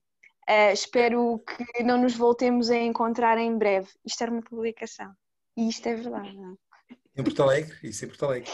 Eh, 0.46 0.72
espero 0.72 1.40
que 1.40 1.82
não 1.82 2.00
nos 2.00 2.14
voltemos 2.14 2.70
a 2.70 2.76
encontrar 2.76 3.36
em 3.36 3.58
breve. 3.58 3.88
Isto 4.04 4.22
era 4.22 4.30
uma 4.30 4.42
publicação. 4.42 5.12
E 5.56 5.68
isto 5.68 5.88
é 5.88 5.96
verdade. 5.96 6.32
não 6.36 6.52
é? 6.52 7.20
Em 7.20 7.24
Porto 7.24 7.42
Alegre, 7.42 7.76
isso 7.82 8.04
em 8.04 8.08
Porto 8.08 8.26
Alegre. 8.26 8.50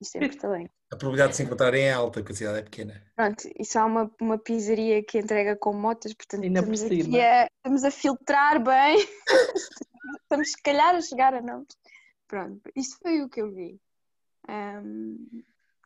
Isto 0.00 0.16
é 0.16 0.20
Porto 0.20 0.44
Alegre. 0.46 0.72
A 0.92 0.96
probabilidade 0.96 1.30
de 1.30 1.36
se 1.36 1.42
encontrarem 1.44 1.84
é 1.84 1.92
alta, 1.92 2.20
porque 2.20 2.32
a 2.32 2.36
cidade 2.36 2.58
é 2.58 2.62
pequena. 2.62 3.00
Pronto, 3.14 3.48
isso 3.58 3.78
há 3.78 3.84
uma, 3.84 4.10
uma 4.20 4.36
pizzaria 4.38 5.02
que 5.04 5.18
entrega 5.18 5.54
com 5.56 5.72
motas, 5.72 6.12
portanto 6.14 6.42
Ainda 6.42 6.62
por 6.62 6.72
estamos 6.72 6.92
aqui 6.92 7.04
cima. 7.04 7.18
a, 7.18 7.46
estamos 7.56 7.84
a 7.84 7.90
filtrar 7.92 8.62
bem, 8.62 8.96
estamos 10.22 10.50
se 10.50 10.62
calhar 10.62 10.94
a 10.94 11.00
chegar 11.00 11.32
a 11.34 11.40
nomes. 11.40 11.68
Pronto, 12.26 12.60
isto 12.74 12.98
foi 13.02 13.22
o 13.22 13.28
que 13.28 13.40
eu 13.40 13.52
vi. 13.52 13.80
Ahm, 14.48 15.16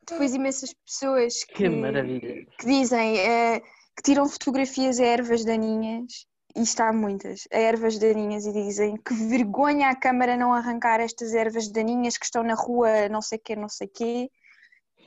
depois 0.09 0.35
imensas 0.35 0.73
pessoas 0.87 1.45
que, 1.45 1.55
Que 1.55 1.69
maravilha. 1.69 2.47
que 2.59 2.67
dizem 2.67 3.19
eh, 3.19 3.61
que 3.97 4.03
tiram 4.03 4.29
fotografias 4.29 4.99
a 5.01 5.05
ervas 5.05 5.45
daninhas, 5.45 6.27
e 6.57 6.63
está 6.63 6.93
muitas, 6.93 7.47
a 7.53 7.59
ervas 7.59 7.99
daninhas, 7.99 8.47
e 8.47 8.53
dizem 8.53 8.97
que 8.97 9.13
vergonha 9.15 9.89
a 9.91 9.97
Câmara 9.97 10.37
não 10.37 10.53
arrancar 10.53 11.01
estas 11.01 11.35
ervas 11.35 11.69
daninhas 11.71 12.17
que 12.17 12.25
estão 12.25 12.43
na 12.43 12.55
rua 12.55 13.09
não 13.11 13.21
sei 13.21 13.39
quê, 13.39 13.55
não 13.57 13.69
sei 13.69 13.89
quê. 13.89 14.31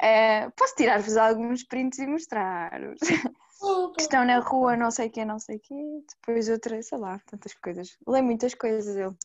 Eh, 0.02 0.50
posso 0.56 0.76
tirar-vos 0.76 1.18
alguns 1.18 1.64
prints 1.64 2.00
e 2.00 2.08
mostrar-vos. 2.08 3.00
que 3.96 4.02
estão 4.02 4.24
na 4.24 4.40
rua 4.40 4.78
não 4.78 4.92
sei 4.92 5.10
quê, 5.10 5.26
não 5.26 5.40
sei 5.40 5.58
quê. 5.60 5.74
Depois 6.16 6.48
outra, 6.50 6.82
sei 6.82 6.98
lá, 6.98 7.20
tantas 7.26 7.54
coisas. 7.56 7.98
Leio 8.08 8.24
muitas 8.24 8.54
coisas 8.54 8.96
eu. 8.96 9.16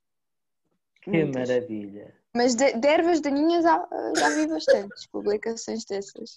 Que 1.02 1.10
Muitas. 1.10 1.48
maravilha. 1.48 2.14
Mas 2.34 2.54
de, 2.54 2.72
de 2.72 2.88
ervas 2.88 3.20
daninhas 3.20 3.66
há- 3.66 3.86
já 4.16 4.28
vi 4.30 4.46
bastantes 4.46 5.06
publicações 5.08 5.84
dessas. 5.84 6.36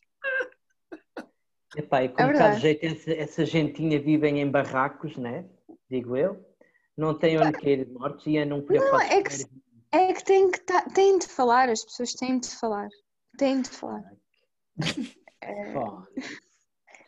Epá, 1.76 2.04
e 2.04 2.10
como 2.10 2.22
É 2.22 2.26
verdade. 2.28 2.56
de 2.56 2.62
jeito 2.62 2.86
essa, 2.86 3.12
essa 3.14 3.46
gentinha 3.46 4.00
vivem 4.02 4.42
em 4.42 4.50
barracos, 4.50 5.16
né? 5.18 5.46
Digo 5.90 6.16
eu. 6.18 6.44
Não 6.98 7.18
têm 7.18 7.38
onde 7.40 7.52
cair 7.54 7.88
mortos 7.90 8.26
e 8.28 8.38
andam 8.38 8.62
por 8.62 8.74
aí 8.74 8.80
Não, 8.80 8.90
fora 8.90 9.06
é 9.14 9.22
que- 9.22 9.46
É 9.92 10.14
que 10.14 10.24
têm, 10.26 10.52
que 10.52 10.60
tá- 10.60 10.86
têm 10.94 11.18
de 11.18 11.28
falar, 11.28 11.70
as 11.70 11.84
pessoas 11.84 12.14
têm 12.14 12.40
de 12.40 12.50
falar. 12.50 12.90
Têm 13.38 13.62
de 13.62 13.70
falar. 13.70 14.04
Pá, 15.74 16.08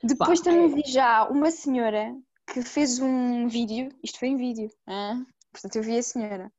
Depois 0.03 0.39
Pá, 0.39 0.45
também 0.45 0.65
é. 0.65 0.67
vi 0.75 0.83
já 0.85 1.27
uma 1.27 1.51
senhora 1.51 2.15
que 2.53 2.61
fez 2.61 2.99
um 2.99 3.47
vídeo, 3.47 3.89
isto 4.03 4.19
foi 4.19 4.29
em 4.29 4.37
vídeo, 4.37 4.69
ah, 4.87 5.21
portanto 5.51 5.75
eu 5.75 5.83
vi 5.83 5.97
a 5.97 6.03
senhora, 6.03 6.51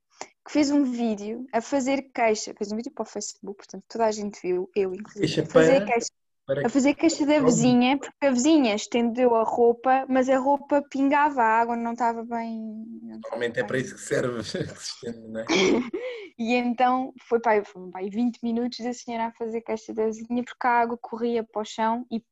que 0.45 0.51
fez 0.51 0.69
um 0.71 0.83
vídeo 0.83 1.45
a 1.53 1.61
fazer 1.61 2.03
queixa, 2.13 2.53
fez 2.55 2.71
um 2.71 2.75
vídeo 2.75 2.91
para 2.91 3.03
o 3.03 3.05
Facebook, 3.05 3.57
portanto 3.57 3.83
toda 3.87 4.05
a 4.05 4.11
gente 4.11 4.39
viu, 4.41 4.69
eu 4.75 4.93
inclusive, 4.93 5.25
Queixa 5.25 5.41
a 5.41 5.45
fazer 5.45 5.77
para- 5.81 5.93
queixa, 5.93 6.09
Para 6.49 6.65
a 6.65 6.69
fazer 6.69 6.95
queixa 6.95 7.27
da 7.27 7.39
vizinha, 7.39 7.97
porque 7.99 8.25
a 8.25 8.31
vizinha 8.31 8.73
estendeu 8.73 9.35
a 9.35 9.43
roupa, 9.43 10.03
mas 10.09 10.27
a 10.27 10.39
roupa 10.39 10.81
pingava, 10.89 11.43
a 11.43 11.59
água 11.61 11.75
não 11.77 11.93
estava 11.93 12.23
bem. 12.23 12.85
Normalmente 13.23 13.59
é 13.59 13.63
para 13.63 13.77
isso 13.77 13.93
que 13.93 14.01
serve, 14.01 14.39
que 14.41 14.83
se 14.83 15.07
estende, 15.07 15.27
não 15.27 15.41
é? 15.41 15.45
E 16.39 16.55
então 16.55 17.13
foi 17.27 17.37
para 17.41 17.63
foi 17.65 17.91
para 17.91 17.99
aí 17.99 18.09
20 18.09 18.39
minutos 18.41 18.79
da 18.79 18.93
senhora 18.93 19.25
a 19.27 19.33
fazer 19.33 19.59
queixa 19.59 19.93
da 19.93 20.05
vizinha 20.05 20.41
porque 20.41 20.65
a 20.65 20.69
água 20.69 20.97
corria 20.97 21.43
para 21.43 21.61
o 21.61 21.65
chão 21.65 22.05
e 22.09 22.23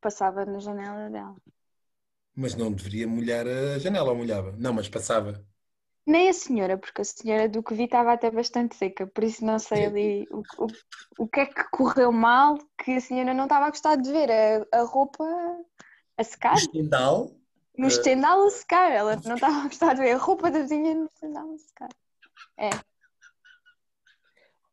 passava 0.00 0.44
na 0.44 0.58
janela 0.58 1.08
dela. 1.08 1.36
Mas 2.34 2.56
não 2.56 2.72
deveria 2.72 3.06
molhar 3.06 3.46
a 3.46 3.78
janela, 3.78 4.10
ou 4.10 4.16
molhava? 4.16 4.56
Não, 4.58 4.72
mas 4.72 4.88
passava. 4.88 5.46
Nem 6.06 6.28
a 6.28 6.32
senhora, 6.34 6.76
porque 6.76 7.00
a 7.00 7.04
senhora 7.04 7.48
do 7.48 7.62
que 7.62 7.74
vi 7.74 7.84
estava 7.84 8.12
até 8.12 8.30
bastante 8.30 8.76
seca, 8.76 9.06
por 9.06 9.24
isso 9.24 9.44
não 9.44 9.58
sei 9.58 9.86
ali 9.86 10.28
o, 10.30 10.42
o, 10.58 10.66
o 11.24 11.28
que 11.28 11.40
é 11.40 11.46
que 11.46 11.64
correu 11.70 12.12
mal, 12.12 12.58
que 12.82 12.92
a 12.92 13.00
senhora 13.00 13.32
não 13.32 13.44
estava 13.44 13.66
a 13.66 13.70
gostar 13.70 13.96
de 13.96 14.12
ver 14.12 14.30
a, 14.30 14.80
a 14.80 14.82
roupa 14.82 15.24
a 16.18 16.24
secar, 16.24 16.54
O 16.54 16.58
estendal, 16.58 17.30
no 17.78 17.86
estendal 17.88 18.46
a 18.46 18.50
secar, 18.50 18.92
ela 18.92 19.16
não 19.24 19.34
estava 19.34 19.56
a 19.60 19.64
gostar 19.64 19.94
de 19.94 20.02
ver 20.02 20.12
a 20.12 20.18
roupa 20.18 20.50
da 20.50 20.60
vizinha 20.60 20.94
no 20.94 21.06
estendal 21.06 21.50
a 21.52 21.58
secar. 21.58 21.88
É. 22.58 22.70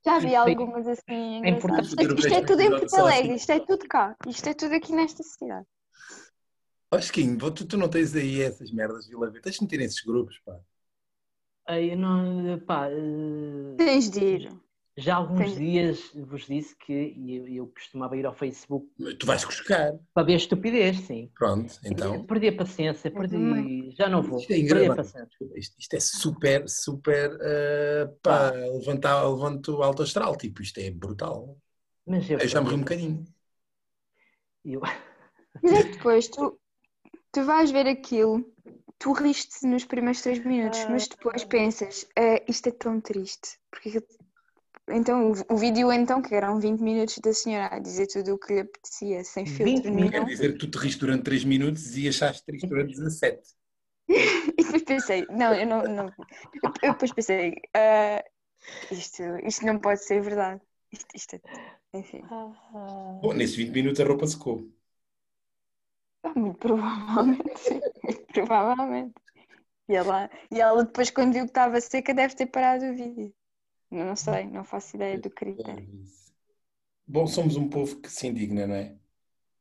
Já 0.05 0.19
vi 0.19 0.35
algumas 0.35 0.87
assim 0.87 1.45
É 1.45 1.49
engraçadas. 1.49 1.93
o 1.93 2.15
Isto 2.15 2.33
é 2.33 2.41
tudo 2.41 2.57
do 2.57 2.61
em 2.63 2.79
Porto. 2.79 2.95
Alegre, 2.95 3.35
isto 3.35 3.51
é 3.51 3.59
tudo 3.59 3.87
cá, 3.87 4.15
isto 4.27 4.49
é 4.49 4.53
tudo 4.53 4.75
aqui 4.75 4.91
nesta 4.93 5.23
cidade. 5.23 5.65
Ó, 6.91 6.99
Chiquinho, 6.99 7.37
tu, 7.51 7.65
tu 7.65 7.77
não 7.77 7.87
tens 7.87 8.13
aí 8.15 8.41
essas 8.41 8.71
merdas 8.71 9.05
de 9.05 9.11
Vila 9.11 9.27
Verde. 9.27 9.43
Tens 9.43 9.55
de 9.55 9.61
meter 9.61 9.77
nesses 9.77 10.01
grupos, 10.01 10.39
pá. 10.45 10.59
Aí 11.67 11.91
eu 11.91 11.97
não, 11.97 12.59
pá, 12.59 12.87
eh, 12.89 13.75
Tens 13.77 14.09
de 14.09 14.19
ir. 14.23 14.51
já 14.97 15.13
há 15.15 15.17
alguns 15.17 15.39
Tens- 15.39 15.57
dias 15.57 16.11
vos 16.15 16.45
disse 16.45 16.75
que 16.75 16.91
eu, 17.17 17.47
eu 17.47 17.67
costumava 17.67 18.15
ir 18.17 18.25
ao 18.25 18.33
Facebook 18.35 18.87
Tu 19.19 19.25
vais 19.25 19.43
buscar. 19.45 19.93
para 20.13 20.23
ver 20.23 20.35
estupidez, 20.35 20.99
sim. 21.01 21.31
Pronto, 21.37 21.73
então. 21.85 22.23
Perdi 22.25 22.49
a 22.49 22.55
paciência, 22.55 23.09
perdi, 23.11 23.91
já 23.91 24.09
não 24.09 24.21
vou. 24.21 24.39
Isto 24.39 24.51
é 24.51 24.55
Perdi 24.57 24.71
a 24.73 24.75
engraçado. 24.85 24.95
paciência. 24.97 25.57
Isto, 25.59 25.75
isto 25.79 25.93
é 25.95 25.99
super, 25.99 26.69
super. 26.69 27.31
Uh, 27.35 28.15
pá, 28.21 28.51
levantar, 28.51 29.23
levanto 29.27 29.77
o 29.77 29.83
alto 29.83 30.03
astral. 30.03 30.35
Tipo, 30.37 30.61
isto 30.61 30.79
é 30.79 30.91
brutal. 30.91 31.57
Mas 32.05 32.29
eu, 32.29 32.39
Eu 32.39 32.47
já 32.47 32.59
morri 32.61 32.75
um 32.75 32.79
bocadinho. 32.79 33.23
eu- 34.65 34.81
Mas 35.61 35.71
é 35.73 35.83
que 35.83 35.91
depois 35.97 36.27
tu, 36.27 36.59
tu 37.31 37.43
vais 37.45 37.71
ver 37.71 37.87
aquilo 37.87 38.45
tu 39.01 39.13
riste 39.13 39.65
nos 39.67 39.85
primeiros 39.85 40.21
três 40.21 40.39
minutos, 40.45 40.79
Ah. 40.79 40.91
mas 40.91 41.07
depois 41.07 41.43
pensas, 41.43 42.05
"Ah, 42.17 42.41
isto 42.47 42.69
é 42.69 42.71
tão 42.71 43.01
triste. 43.01 43.59
Porque 43.69 43.89
então 44.89 45.31
o, 45.31 45.53
o 45.53 45.57
vídeo 45.57 45.91
então, 45.91 46.21
que 46.21 46.35
eram 46.35 46.59
20 46.59 46.81
minutos 46.81 47.17
da 47.19 47.33
senhora 47.33 47.75
a 47.75 47.79
dizer 47.79 48.07
tudo 48.07 48.35
o 48.35 48.39
que 48.39 48.53
lhe 48.53 48.59
apetecia, 48.61 49.23
sem 49.23 49.45
20 49.45 49.57
filtro 49.57 49.91
minutos? 49.91 50.11
Quer 50.11 50.19
nenhum. 50.19 50.25
dizer 50.25 50.53
que 50.53 50.59
tu 50.59 50.69
te 50.71 50.77
riste 50.77 50.99
durante 50.99 51.23
3 51.23 51.43
minutos 51.43 51.95
e 51.97 52.07
achaste 52.07 52.45
triste 52.45 52.67
durante 52.67 52.91
17. 52.95 53.41
E 54.57 54.63
depois 54.63 54.83
pensei, 54.83 55.25
não, 55.29 55.53
eu 55.53 55.65
não. 55.65 55.81
não. 55.83 56.05
Eu, 56.63 56.71
eu 56.83 56.91
depois 56.93 57.11
pensei, 57.13 57.55
"Ah, 57.73 58.23
isto, 58.91 59.23
isto 59.45 59.65
não 59.65 59.79
pode 59.79 60.03
ser 60.05 60.21
verdade. 60.21 60.61
Isto, 60.91 61.07
isto 61.15 61.35
é. 61.37 61.41
Enfim, 61.93 62.23
Bom, 63.21 63.33
nesses 63.33 63.55
20 63.55 63.71
minutos 63.73 63.99
a 64.01 64.05
roupa 64.05 64.27
secou. 64.27 64.69
Muito 66.35 66.57
provavelmente 66.57 67.57
sim. 67.59 67.79
Muito 68.03 68.25
provavelmente. 68.33 69.13
E 69.89 69.95
ela, 69.95 70.29
e 70.51 70.59
ela 70.61 70.83
depois, 70.85 71.09
quando 71.09 71.33
viu 71.33 71.43
que 71.43 71.49
estava 71.51 71.79
seca, 71.81 72.13
deve 72.13 72.35
ter 72.35 72.45
parado 72.45 72.85
o 72.85 72.95
vídeo. 72.95 73.33
Não 73.89 74.15
sei, 74.15 74.45
não 74.45 74.63
faço 74.63 74.95
ideia 74.95 75.19
do 75.19 75.29
critério. 75.29 75.87
Bom, 77.05 77.27
somos 77.27 77.57
um 77.57 77.67
povo 77.67 77.99
que 77.99 78.09
se 78.09 78.27
indigna, 78.27 78.65
não 78.67 78.75
é? 78.75 78.95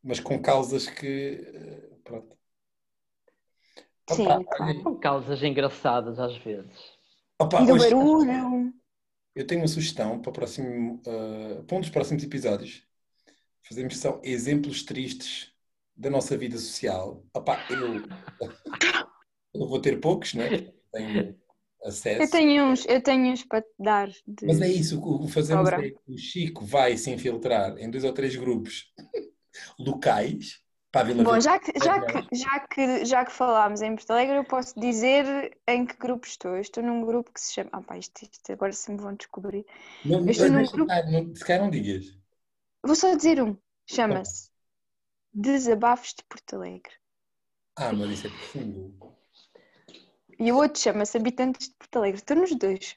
Mas 0.03 0.21
com 0.21 0.41
causas 0.41 0.89
que. 0.89 1.43
eh, 1.47 1.91
Pronto. 2.05 2.37
Sim, 4.11 4.27
Opa, 4.27 4.45
claro. 4.57 4.83
Com 4.83 4.97
causas 4.97 5.43
engraçadas 5.43 6.19
às 6.19 6.37
vezes. 6.39 6.77
opa, 7.41 7.63
E 7.63 7.67
do 7.67 7.75
hoje- 7.75 7.91
barulho. 7.91 8.75
Eu 9.35 9.47
tenho 9.47 9.61
uma 9.61 9.69
sugestão 9.69 10.21
para, 10.21 10.31
o 10.31 10.33
próximo, 10.33 11.01
uh, 11.07 11.63
para 11.65 11.77
um 11.77 11.81
dos 11.81 11.91
próximos 11.91 12.23
episódios. 12.25 12.83
Fazemos 13.63 13.97
só 13.99 14.21
exemplos 14.25 14.83
tristes 14.83 15.53
da 16.01 16.09
nossa 16.09 16.37
vida 16.37 16.57
social. 16.57 17.23
Opa, 17.35 17.59
eu, 17.69 18.03
eu 19.55 19.69
vou 19.69 19.81
ter 19.81 20.01
poucos, 20.01 20.33
não 20.33 20.43
é? 20.43 20.73
Tenho 20.91 21.39
acesso. 21.85 22.23
Eu 22.23 22.31
tenho 22.31 22.65
uns, 22.65 22.87
eu 22.87 23.03
tenho 23.03 23.33
uns 23.33 23.45
para 23.45 23.61
te 23.61 23.69
dar. 23.79 24.09
De... 24.27 24.47
Mas 24.47 24.63
é 24.63 24.69
isso, 24.69 24.99
o 24.99 25.27
que 25.27 25.33
fazemos 25.33 25.69
Sobra. 25.69 25.87
é 25.87 25.91
que 25.91 26.01
o 26.09 26.17
Chico 26.17 26.65
vai 26.65 26.97
se 26.97 27.11
infiltrar 27.11 27.77
em 27.77 27.91
dois 27.91 28.03
ou 28.05 28.15
três 28.15 28.35
grupos 28.35 28.93
locais 29.79 30.63
para 30.91 31.03
a 31.03 31.05
Vila 31.05 31.23
Bom, 31.23 31.39
já 31.39 31.59
que, 31.59 31.71
já, 31.79 32.01
que, 32.01 32.37
já, 32.37 32.61
que, 32.61 33.05
já 33.05 33.25
que 33.25 33.31
falámos 33.31 33.83
em 33.83 33.95
Porto 33.95 34.11
Alegre, 34.11 34.37
eu 34.37 34.45
posso 34.45 34.81
dizer 34.81 35.57
em 35.69 35.85
que 35.85 35.97
grupo 35.99 36.27
estou. 36.27 36.53
Eu 36.53 36.63
estou 36.63 36.83
num 36.83 37.05
grupo 37.05 37.31
que 37.31 37.41
se 37.41 37.53
chama. 37.53 37.71
Ah, 37.73 37.83
pá, 37.83 37.99
isto, 37.99 38.23
isto 38.23 38.53
agora 38.53 38.73
se 38.73 38.91
me 38.91 38.97
vão 38.97 39.15
descobrir. 39.15 39.67
Não, 40.05 40.21
eu 40.21 40.31
estou 40.31 40.49
num 40.49 40.65
grupo- 40.65 40.93
não, 41.11 41.35
se 41.35 41.45
calhar 41.45 41.63
não 41.63 41.71
digas. 41.71 42.07
Vou 42.83 42.97
só 42.97 43.15
dizer 43.15 43.43
um. 43.43 43.55
Chama-se 43.87 44.50
Desabafos 45.33 46.15
de 46.15 46.25
Porto 46.25 46.57
Alegre. 46.57 46.93
Ah, 47.77 47.93
mas 47.93 48.11
isso 48.11 48.27
é 48.27 48.31
profundo. 48.31 49.17
E 50.39 50.53
o 50.53 50.57
outro 50.57 50.81
chama-se 50.81 51.17
Habitantes 51.17 51.69
de 51.69 51.75
Porto 51.75 51.97
Alegre. 51.97 52.21
Estou 52.21 52.37
nos 52.37 52.55
dois. 52.57 52.97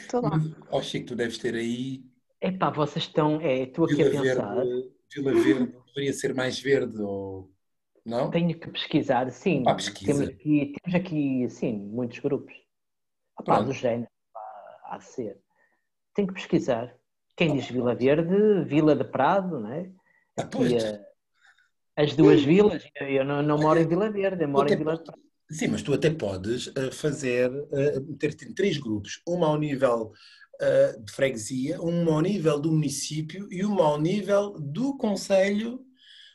Estou 0.00 0.22
lá. 0.22 0.30
Mas, 0.30 0.52
ó 0.70 0.82
Chico, 0.82 1.08
tu 1.08 1.16
deves 1.16 1.38
ter 1.38 1.54
aí 1.54 2.04
Epá, 2.40 2.70
vocês 2.70 3.04
estão. 3.04 3.40
É, 3.40 3.64
estou 3.64 3.84
aqui 3.84 4.02
a 4.02 4.08
Vila 4.08 4.22
pensar. 4.22 4.54
Verde, 4.54 4.92
Vila 5.14 5.32
Verde 5.32 5.76
deveria 5.88 6.12
ser 6.12 6.34
mais 6.34 6.58
verde, 6.58 7.00
ou 7.02 7.52
não? 8.04 8.30
Tenho 8.30 8.58
que 8.58 8.70
pesquisar, 8.70 9.30
sim. 9.30 9.62
Pá, 9.62 9.74
pesquisa. 9.74 10.12
Temos 10.12 10.28
aqui, 10.28 10.72
temos 10.82 11.00
aqui, 11.00 11.48
sim, 11.50 11.78
muitos 11.78 12.18
grupos. 12.20 12.54
Opá, 13.38 13.60
do 13.60 13.72
género, 13.72 14.10
há 14.84 14.96
de 14.98 15.04
ser. 15.04 15.38
Tenho 16.14 16.28
que 16.28 16.34
pesquisar. 16.34 16.96
Quem 17.36 17.54
diz 17.54 17.68
Vila 17.68 17.94
Verde, 17.94 18.64
Vila 18.64 18.96
de 18.96 19.04
Prado, 19.04 19.60
não 19.60 19.72
é? 19.72 19.90
Ah, 20.36 20.42
Aqui, 20.42 20.56
pois. 20.56 20.72
Eh, 22.00 22.04
as 22.04 22.16
duas 22.16 22.42
vilas. 22.42 22.82
Eu 23.00 23.24
não, 23.24 23.42
não 23.42 23.58
moro 23.58 23.78
em 23.80 23.86
Vila 23.86 24.10
Verde, 24.10 24.44
eu 24.44 24.48
moro 24.48 24.68
em 24.68 24.72
Até 24.74 24.76
Vila 24.76 24.92
de 24.92 24.98
pode- 24.98 25.12
Prado. 25.12 25.30
Sim, 25.50 25.68
mas 25.68 25.82
tu 25.82 25.92
até 25.92 26.08
podes 26.10 26.68
uh, 26.68 26.92
fazer, 26.92 27.50
uh, 27.50 28.00
meter-te 28.08 28.44
em 28.46 28.54
três 28.54 28.78
grupos, 28.78 29.20
uma 29.26 29.48
ao 29.48 29.58
nível 29.58 30.12
uh, 30.62 31.04
de 31.04 31.12
freguesia, 31.12 31.80
uma 31.82 32.12
ao 32.12 32.20
nível 32.20 32.60
do 32.60 32.70
município 32.70 33.48
e 33.50 33.64
uma 33.64 33.84
ao 33.84 34.00
nível 34.00 34.52
do 34.60 34.96
conselho, 34.96 35.80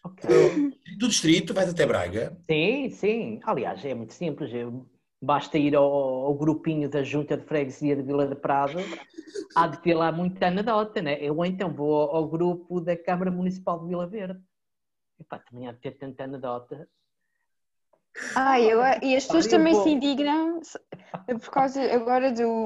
Ok. 0.04 0.30
uh, 0.30 0.98
do 1.00 1.08
distrito, 1.08 1.54
vais 1.54 1.70
até 1.70 1.86
Braga. 1.86 2.38
Sim, 2.52 2.90
sim. 2.90 3.40
Aliás, 3.44 3.84
é 3.86 3.94
muito 3.94 4.14
simples. 4.14 4.52
Basta 5.22 5.58
ir 5.58 5.76
ao, 5.78 5.86
ao 5.92 6.36
grupinho 6.36 6.90
da 6.90 7.02
Junta 7.02 7.38
de 7.38 7.46
Freguesia 7.46 7.96
de 7.96 8.04
Vila 8.04 8.28
de 8.28 8.36
Prado, 8.36 8.80
há 9.56 9.66
de 9.68 9.82
ter 9.82 9.94
lá 9.96 10.12
muita 10.12 10.48
anedota, 10.48 11.02
né? 11.02 11.18
Eu 11.22 11.44
então 11.46 11.74
vou 11.74 11.94
ao 12.12 12.28
grupo 12.28 12.82
da 12.82 12.98
Câmara 12.98 13.32
Municipal 13.32 13.80
de 13.80 13.88
Vila 13.88 14.06
Verde. 14.06 14.40
Epá, 15.20 15.40
também 15.40 15.68
há 15.68 15.72
de 15.72 15.80
ter 15.80 15.98
tanta 15.98 16.24
anedota. 16.24 16.88
Ah, 18.36 18.60
e, 18.60 18.72
agora- 18.72 19.00
e 19.04 19.16
as 19.16 19.26
pessoas 19.26 19.46
eu 19.46 19.52
também 19.52 19.76
se 19.76 19.90
indignam 19.90 20.62
por 21.28 21.50
causa 21.52 21.82
agora 21.94 22.32
do. 22.32 22.66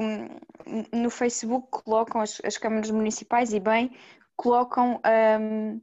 No 0.92 1.10
Facebook 1.10 1.68
colocam 1.70 2.20
as, 2.20 2.40
as 2.44 2.56
câmaras 2.58 2.90
municipais 2.90 3.52
e 3.52 3.58
bem, 3.60 3.96
colocam 4.36 5.00
ahm, 5.02 5.80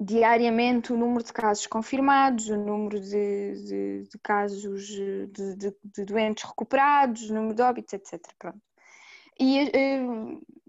diariamente 0.00 0.92
o 0.92 0.96
número 0.96 1.24
de 1.24 1.32
casos 1.32 1.66
confirmados, 1.66 2.48
o 2.48 2.56
número 2.56 3.00
de, 3.00 3.54
de- 3.64 4.02
de 4.08 4.18
casos 4.22 4.86
de, 4.86 5.26
de- 5.26 6.04
doentes 6.04 6.44
recuperados, 6.44 7.28
o 7.30 7.34
número 7.34 7.54
de 7.54 7.62
óbitos, 7.62 7.92
etc. 7.92 8.20
Pronto. 8.38 8.60
E 9.38 9.58
eh, 9.58 10.00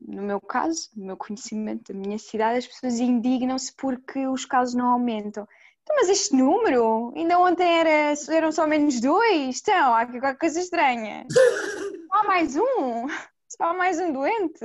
no 0.08 0.22
meu 0.24 0.39
caso, 0.41 0.89
no 0.96 1.06
meu 1.06 1.18
conhecimento 1.18 1.91
da 1.94 2.00
minha 2.00 2.18
cidade, 2.18 2.60
as 2.60 2.68
pessoas 2.68 3.00
indignam-se 3.00 3.74
porque 3.76 4.28
os 4.28 4.46
casos 4.46 4.76
não 4.76 4.88
aumentam. 4.89 5.48
Então, 5.84 5.96
mas 5.98 6.10
este 6.10 6.36
número? 6.36 7.13
Ainda 7.15 7.39
ontem 7.39 7.68
era, 7.80 8.13
eram 8.30 8.52
só 8.52 8.65
menos 8.65 9.00
dois? 9.00 9.60
Então, 9.62 9.94
há 9.94 10.02
aqui 10.02 10.20
qualquer 10.20 10.39
coisa 10.39 10.60
estranha. 10.60 11.26
Só 12.15 12.22
há 12.22 12.24
mais 12.24 12.56
um? 12.56 13.08
Só 13.50 13.63
há 13.65 13.74
mais 13.74 14.00
um 14.00 14.12
doente? 14.13 14.63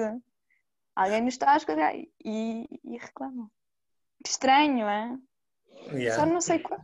Alguém 0.94 1.20
nos 1.22 1.34
está 1.34 1.52
a 1.52 1.56
escolher 1.56 2.08
e, 2.24 2.64
e 2.84 2.96
reclamam. 2.96 3.50
Que 4.24 4.30
estranho, 4.30 4.86
é? 4.86 5.18
Yeah. 5.92 6.14
Só 6.14 6.26
não 6.26 6.40
sei 6.40 6.60
qual. 6.60 6.80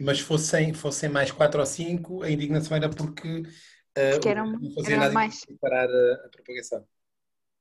Mas 0.00 0.18
fossem, 0.20 0.72
fossem 0.74 1.08
mais 1.08 1.30
quatro 1.30 1.60
ou 1.60 1.66
cinco, 1.66 2.22
a 2.22 2.30
indignação 2.30 2.76
era 2.76 2.88
porque, 2.88 3.40
uh, 3.40 4.10
Porque 4.12 4.28
eram- 4.28 4.52
não 4.52 4.74
fazia 4.74 4.90
eram 4.94 5.02
nada 5.02 5.14
mais. 5.14 5.44
para 5.44 5.56
parar 5.60 5.88
a, 5.88 6.26
a 6.26 6.28
propagação. 6.30 6.84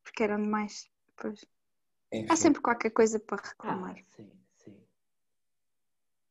Porque 0.10 0.24
eram 0.24 0.42
demais. 0.42 0.90
Pois. 1.16 1.46
Enfim. 2.12 2.28
Há 2.32 2.36
sempre 2.36 2.62
qualquer 2.62 2.92
coisa 2.92 3.20
para 3.20 3.42
Ah, 3.42 3.50
reclamar. 3.50 3.98
sim, 4.16 4.30
sim. 4.58 4.76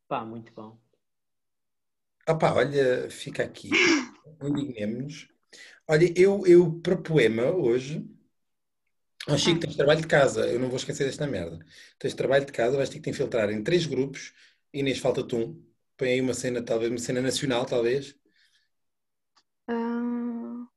Pá, 0.09 0.25
muito 0.25 0.51
bom. 0.53 0.77
Opa, 2.27 2.53
olha, 2.53 3.09
fica 3.09 3.43
aqui. 3.43 3.69
Indignemos-nos. 4.41 5.27
Olha, 5.87 6.13
eu, 6.17 6.45
eu 6.47 6.79
para 6.81 6.97
poema 6.97 7.45
hoje. 7.51 8.07
Ó 9.27 9.37
Chico, 9.37 9.59
Ah. 9.59 9.61
tens 9.61 9.75
trabalho 9.75 10.01
de 10.01 10.07
casa. 10.07 10.47
Eu 10.47 10.59
não 10.59 10.67
vou 10.69 10.77
esquecer 10.77 11.05
desta 11.05 11.27
merda. 11.27 11.59
Tens 11.99 12.13
trabalho 12.13 12.45
de 12.45 12.51
casa, 12.51 12.75
vais 12.77 12.89
ter 12.89 12.95
que 12.97 13.03
te 13.03 13.09
infiltrar 13.11 13.49
em 13.49 13.63
três 13.63 13.85
grupos. 13.85 14.33
Inês, 14.73 14.99
falta-te 14.99 15.35
um. 15.35 15.63
Põe 15.97 16.09
aí 16.13 16.21
uma 16.21 16.33
cena, 16.33 16.61
talvez, 16.63 16.89
uma 16.91 16.97
cena 16.99 17.21
nacional, 17.21 17.65
talvez. 17.65 18.15
Ah, 19.67 20.67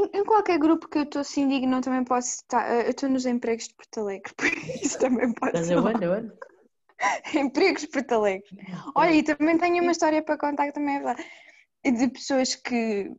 em, 0.00 0.20
em 0.20 0.24
qualquer 0.24 0.58
grupo 0.58 0.88
que 0.88 0.98
eu 0.98 1.02
estou 1.04 1.20
assim 1.20 1.42
indigno, 1.42 1.80
também 1.80 2.04
posso 2.04 2.28
estar. 2.28 2.64
ah, 2.64 2.82
Eu 2.82 2.90
estou 2.90 3.08
nos 3.08 3.26
empregos 3.26 3.68
de 3.68 3.74
Porto 3.74 4.00
Alegre, 4.00 4.32
por 4.36 4.46
isso 4.46 4.98
também 4.98 5.32
lá. 5.80 5.90
ando, 5.90 6.04
eu 6.04 6.12
ando. 6.12 6.32
Empregos 7.34 7.82
de 7.82 7.88
Porto 7.88 8.12
Alegre. 8.12 8.46
Olha, 8.94 9.12
e 9.12 9.22
também 9.22 9.56
tenho 9.58 9.82
uma 9.82 9.92
história 9.92 10.22
para 10.22 10.38
contar 10.38 10.66
que 10.66 10.72
também 10.72 10.96
é 10.96 11.00
verdade. 11.00 11.24
De 11.82 12.08
pessoas 12.08 12.54
que, 12.54 13.10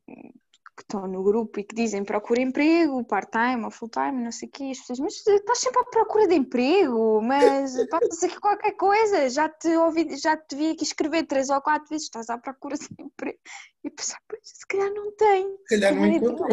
que 0.81 0.85
estão 0.95 1.07
no 1.07 1.23
grupo 1.23 1.59
e 1.59 1.63
que 1.63 1.75
dizem 1.75 2.03
procura 2.03 2.41
emprego, 2.41 3.03
part-time 3.05 3.63
ou 3.63 3.71
full-time, 3.71 4.23
não 4.23 4.31
sei 4.31 4.47
o 4.47 4.51
quê, 4.51 4.63
as 4.71 4.79
pessoas, 4.79 4.99
mas 4.99 5.13
estás 5.27 5.59
sempre 5.59 5.79
à 5.81 5.85
procura 5.85 6.27
de 6.27 6.35
emprego, 6.35 7.21
mas 7.21 7.73
passa 7.87 8.25
aqui 8.25 8.39
qualquer 8.39 8.71
coisa, 8.73 9.29
já 9.29 9.47
te 9.47 9.67
ouvi, 9.77 10.17
já 10.17 10.35
te 10.35 10.55
vi 10.55 10.71
aqui 10.71 10.83
escrever 10.83 11.23
três 11.27 11.49
ou 11.49 11.61
quatro 11.61 11.87
vezes, 11.89 12.05
estás 12.05 12.29
à 12.29 12.37
procura 12.37 12.75
de 12.77 12.87
emprego. 12.99 13.37
E 13.83 13.87
eu 13.87 13.91
pensava, 13.91 14.19
pois, 14.27 14.41
se 14.43 14.65
calhar 14.67 14.91
não 14.93 15.11
tem. 15.15 15.55
Se 15.67 15.79
calhar 15.79 15.93
não 15.93 16.01
calhar 16.01 16.13
é 16.13 16.17
encontrou. 16.17 16.49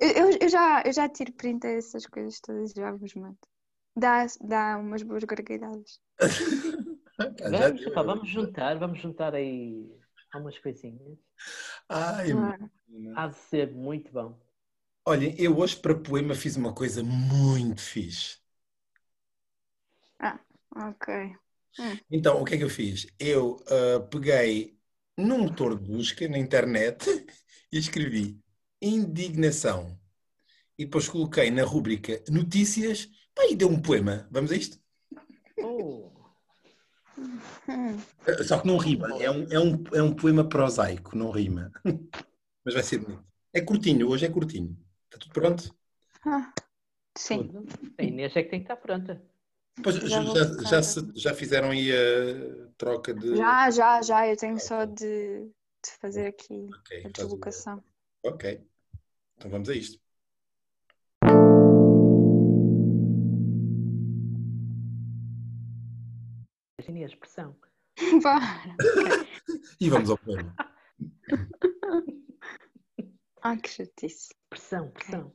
Eu, 0.00 0.08
eu- 0.10 0.38
eu 0.42 0.48
já, 0.48 0.82
eu 0.84 0.92
já 0.92 1.08
tiro 1.08 1.32
print 1.32 1.66
a 1.66 1.70
essas 1.70 2.04
coisas 2.06 2.40
todas 2.40 2.72
e 2.72 2.74
já 2.74 2.90
vos 2.92 3.14
mando. 3.14 3.38
Dá, 3.96 4.26
dá 4.40 4.76
umas 4.78 5.02
boas 5.04 5.22
gargalhadas. 5.24 6.00
Vamos, 7.18 7.84
pá, 7.94 8.02
vamos 8.02 8.28
juntar, 8.28 8.78
vamos 8.78 9.00
juntar 9.00 9.34
aí 9.34 9.88
algumas 10.32 10.58
coisinhas. 10.58 11.18
Ai, 11.88 12.32
menina. 12.34 13.14
Há 13.16 13.28
de 13.28 13.36
ser 13.36 13.72
muito 13.72 14.12
bom. 14.12 14.38
Olhem, 15.06 15.34
eu 15.38 15.56
hoje 15.58 15.76
para 15.76 15.94
poema 15.94 16.34
fiz 16.34 16.56
uma 16.56 16.72
coisa 16.72 17.02
muito 17.02 17.80
fixe. 17.80 18.38
Ok. 20.76 21.08
Então, 22.10 22.40
o 22.40 22.44
que 22.44 22.54
é 22.54 22.58
que 22.58 22.64
eu 22.64 22.70
fiz? 22.70 23.06
Eu 23.18 23.62
ah, 23.68 24.00
peguei 24.00 24.78
num 25.16 25.38
motor 25.38 25.78
de 25.78 25.84
busca 25.90 26.28
na 26.28 26.38
internet 26.38 27.06
e 27.72 27.78
escrevi 27.78 28.40
indignação. 28.80 29.98
E 30.78 30.84
depois 30.84 31.08
coloquei 31.08 31.50
na 31.50 31.64
rúbrica 31.64 32.22
notícias 32.28 33.08
pá, 33.34 33.44
e 33.46 33.56
deu 33.56 33.68
um 33.68 33.80
poema. 33.80 34.28
Vamos 34.30 34.50
a 34.52 34.56
isto? 34.56 34.78
Oh, 35.62 36.12
Hum. 36.16 36.23
Só 38.46 38.60
que 38.60 38.66
não 38.66 38.76
rima. 38.78 39.08
É 39.22 39.30
um, 39.30 39.46
é 39.50 39.60
um, 39.60 39.84
é 39.94 40.02
um 40.02 40.14
poema 40.14 40.48
prosaico, 40.48 41.16
não 41.16 41.30
rima. 41.30 41.70
Mas 42.64 42.74
vai 42.74 42.82
ser 42.82 42.98
bonito. 42.98 43.24
É 43.52 43.60
curtinho, 43.60 44.08
hoje 44.08 44.26
é 44.26 44.30
curtinho. 44.30 44.76
Está 45.06 45.18
tudo 45.18 45.32
pronto? 45.32 45.74
Ah, 46.24 46.52
sim. 47.16 47.50
A 47.98 48.02
Inês 48.02 48.34
é 48.36 48.42
que 48.42 48.50
tem 48.50 48.60
que 48.60 48.64
estar 48.64 48.76
pronta. 48.76 49.22
Pois, 49.82 49.96
Já 49.96 50.22
já, 50.22 50.80
já, 50.80 51.02
já 51.14 51.34
fizeram 51.34 51.70
aí 51.70 51.92
a 51.92 52.68
troca 52.78 53.12
de. 53.12 53.36
Já, 53.36 53.70
já, 53.70 54.02
já. 54.02 54.28
Eu 54.28 54.36
tenho 54.36 54.58
só 54.58 54.84
de, 54.84 55.44
de 55.46 55.90
fazer 56.00 56.28
aqui 56.28 56.68
Ok, 56.78 57.02
a 57.04 57.08
deslocação. 57.08 57.82
Ok. 58.22 58.60
Então 59.36 59.50
vamos 59.50 59.68
a 59.68 59.74
isto. 59.74 60.03
E 69.80 69.90
vamos 69.90 70.10
ao 70.10 70.18
poema. 70.18 70.54
Ah, 73.46 73.58
que 73.58 73.68
chatice. 73.68 74.34
Pressão, 74.48 74.90
pressão. 74.90 75.30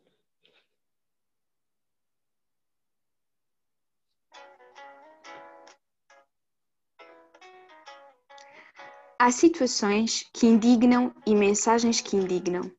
Há 9.19 9.31
situações 9.31 10.27
que 10.33 10.47
indignam 10.47 11.13
e 11.23 11.35
mensagens 11.35 12.01
que 12.01 12.17
indignam. 12.17 12.71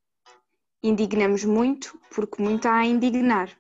Indignamos 0.83 1.45
muito 1.45 1.97
porque 2.13 2.43
muito 2.43 2.67
há 2.67 2.79
a 2.79 2.87
indignar. 2.87 3.57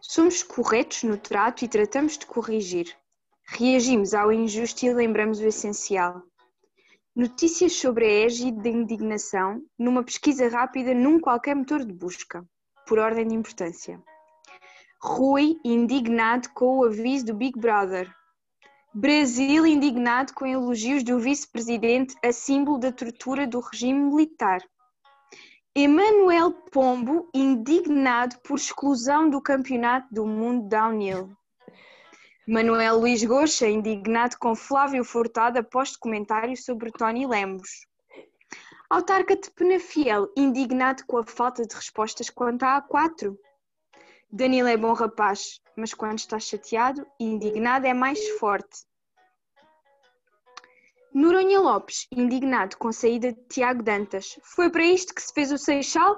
Somos 0.00 0.42
corretos 0.42 1.02
no 1.02 1.18
trato 1.18 1.62
e 1.62 1.68
tratamos 1.68 2.16
de 2.16 2.24
corrigir. 2.24 2.96
Reagimos 3.48 4.12
ao 4.12 4.32
injusto 4.32 4.84
e 4.84 4.92
lembramos 4.92 5.38
o 5.38 5.46
essencial. 5.46 6.22
Notícias 7.14 7.72
sobre 7.74 8.04
a 8.04 8.26
égide 8.26 8.60
da 8.60 8.68
indignação 8.68 9.62
numa 9.78 10.02
pesquisa 10.02 10.48
rápida 10.48 10.92
num 10.92 11.18
qualquer 11.18 11.54
motor 11.54 11.84
de 11.84 11.92
busca, 11.92 12.44
por 12.86 12.98
ordem 12.98 13.26
de 13.28 13.34
importância. 13.34 14.02
Rui 15.00 15.58
indignado 15.64 16.50
com 16.54 16.78
o 16.78 16.84
aviso 16.84 17.26
do 17.26 17.34
Big 17.34 17.58
Brother. 17.58 18.12
Brasil 18.92 19.64
indignado 19.64 20.34
com 20.34 20.44
elogios 20.44 21.02
do 21.02 21.18
vice-presidente 21.18 22.14
a 22.24 22.32
símbolo 22.32 22.78
da 22.78 22.90
tortura 22.90 23.46
do 23.46 23.60
regime 23.60 24.10
militar. 24.10 24.60
Emanuel 25.74 26.52
Pombo 26.72 27.30
indignado 27.32 28.36
por 28.42 28.56
exclusão 28.56 29.30
do 29.30 29.40
campeonato 29.40 30.08
do 30.12 30.26
mundo 30.26 30.68
downhill. 30.68 31.36
Manuel 32.48 33.00
Luís 33.00 33.24
Goxa 33.24 33.66
indignado 33.66 34.36
com 34.38 34.54
Flávio 34.54 35.02
Furtado 35.02 35.58
após 35.58 35.96
comentário 35.96 36.56
sobre 36.56 36.92
Tony 36.92 37.26
Lemos. 37.26 37.84
Autarca 38.88 39.34
de 39.34 39.50
Penafiel 39.50 40.28
indignado 40.36 41.04
com 41.08 41.18
a 41.18 41.24
falta 41.24 41.66
de 41.66 41.74
respostas 41.74 42.30
quanto 42.30 42.62
à 42.62 42.80
A4. 42.80 43.36
Danilo 44.30 44.68
é 44.68 44.76
bom 44.76 44.92
rapaz, 44.92 45.60
mas 45.76 45.92
quando 45.92 46.20
está 46.20 46.38
chateado 46.38 47.04
indignado 47.18 47.84
é 47.84 47.92
mais 47.92 48.28
forte. 48.38 48.86
Noronha 51.12 51.58
Lopes, 51.58 52.06
indignado 52.12 52.76
com 52.76 52.86
a 52.86 52.92
saída 52.92 53.32
de 53.32 53.42
Tiago 53.48 53.82
Dantas. 53.82 54.38
Foi 54.44 54.70
para 54.70 54.84
isto 54.84 55.12
que 55.12 55.22
se 55.22 55.34
fez 55.34 55.50
o 55.50 55.58
Seixal? 55.58 56.16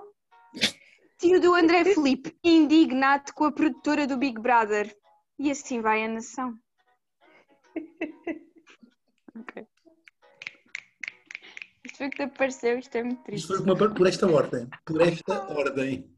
Tio 1.18 1.40
do 1.40 1.54
André 1.54 1.86
Felipe, 1.86 2.36
indignado 2.44 3.32
com 3.32 3.44
a 3.44 3.52
produtora 3.52 4.06
do 4.06 4.18
Big 4.18 4.38
Brother. 4.38 4.94
E 5.38 5.50
assim 5.50 5.80
vai 5.80 6.04
a 6.04 6.08
nação. 6.08 6.58
Ok. 9.38 9.66
Isto 11.84 11.98
foi 11.98 12.06
o 12.08 12.10
que 12.10 12.16
te 12.16 12.22
apareceu, 12.22 12.78
isto 12.78 12.94
é 12.96 13.02
muito 13.04 13.22
triste. 13.22 13.44
Isto 13.44 13.64
foi 13.64 13.64
uma- 13.74 13.94
por 13.94 14.06
esta 14.06 14.26
ordem. 14.26 14.68
Por 14.84 15.00
esta 15.00 15.48
ordem. 15.52 16.12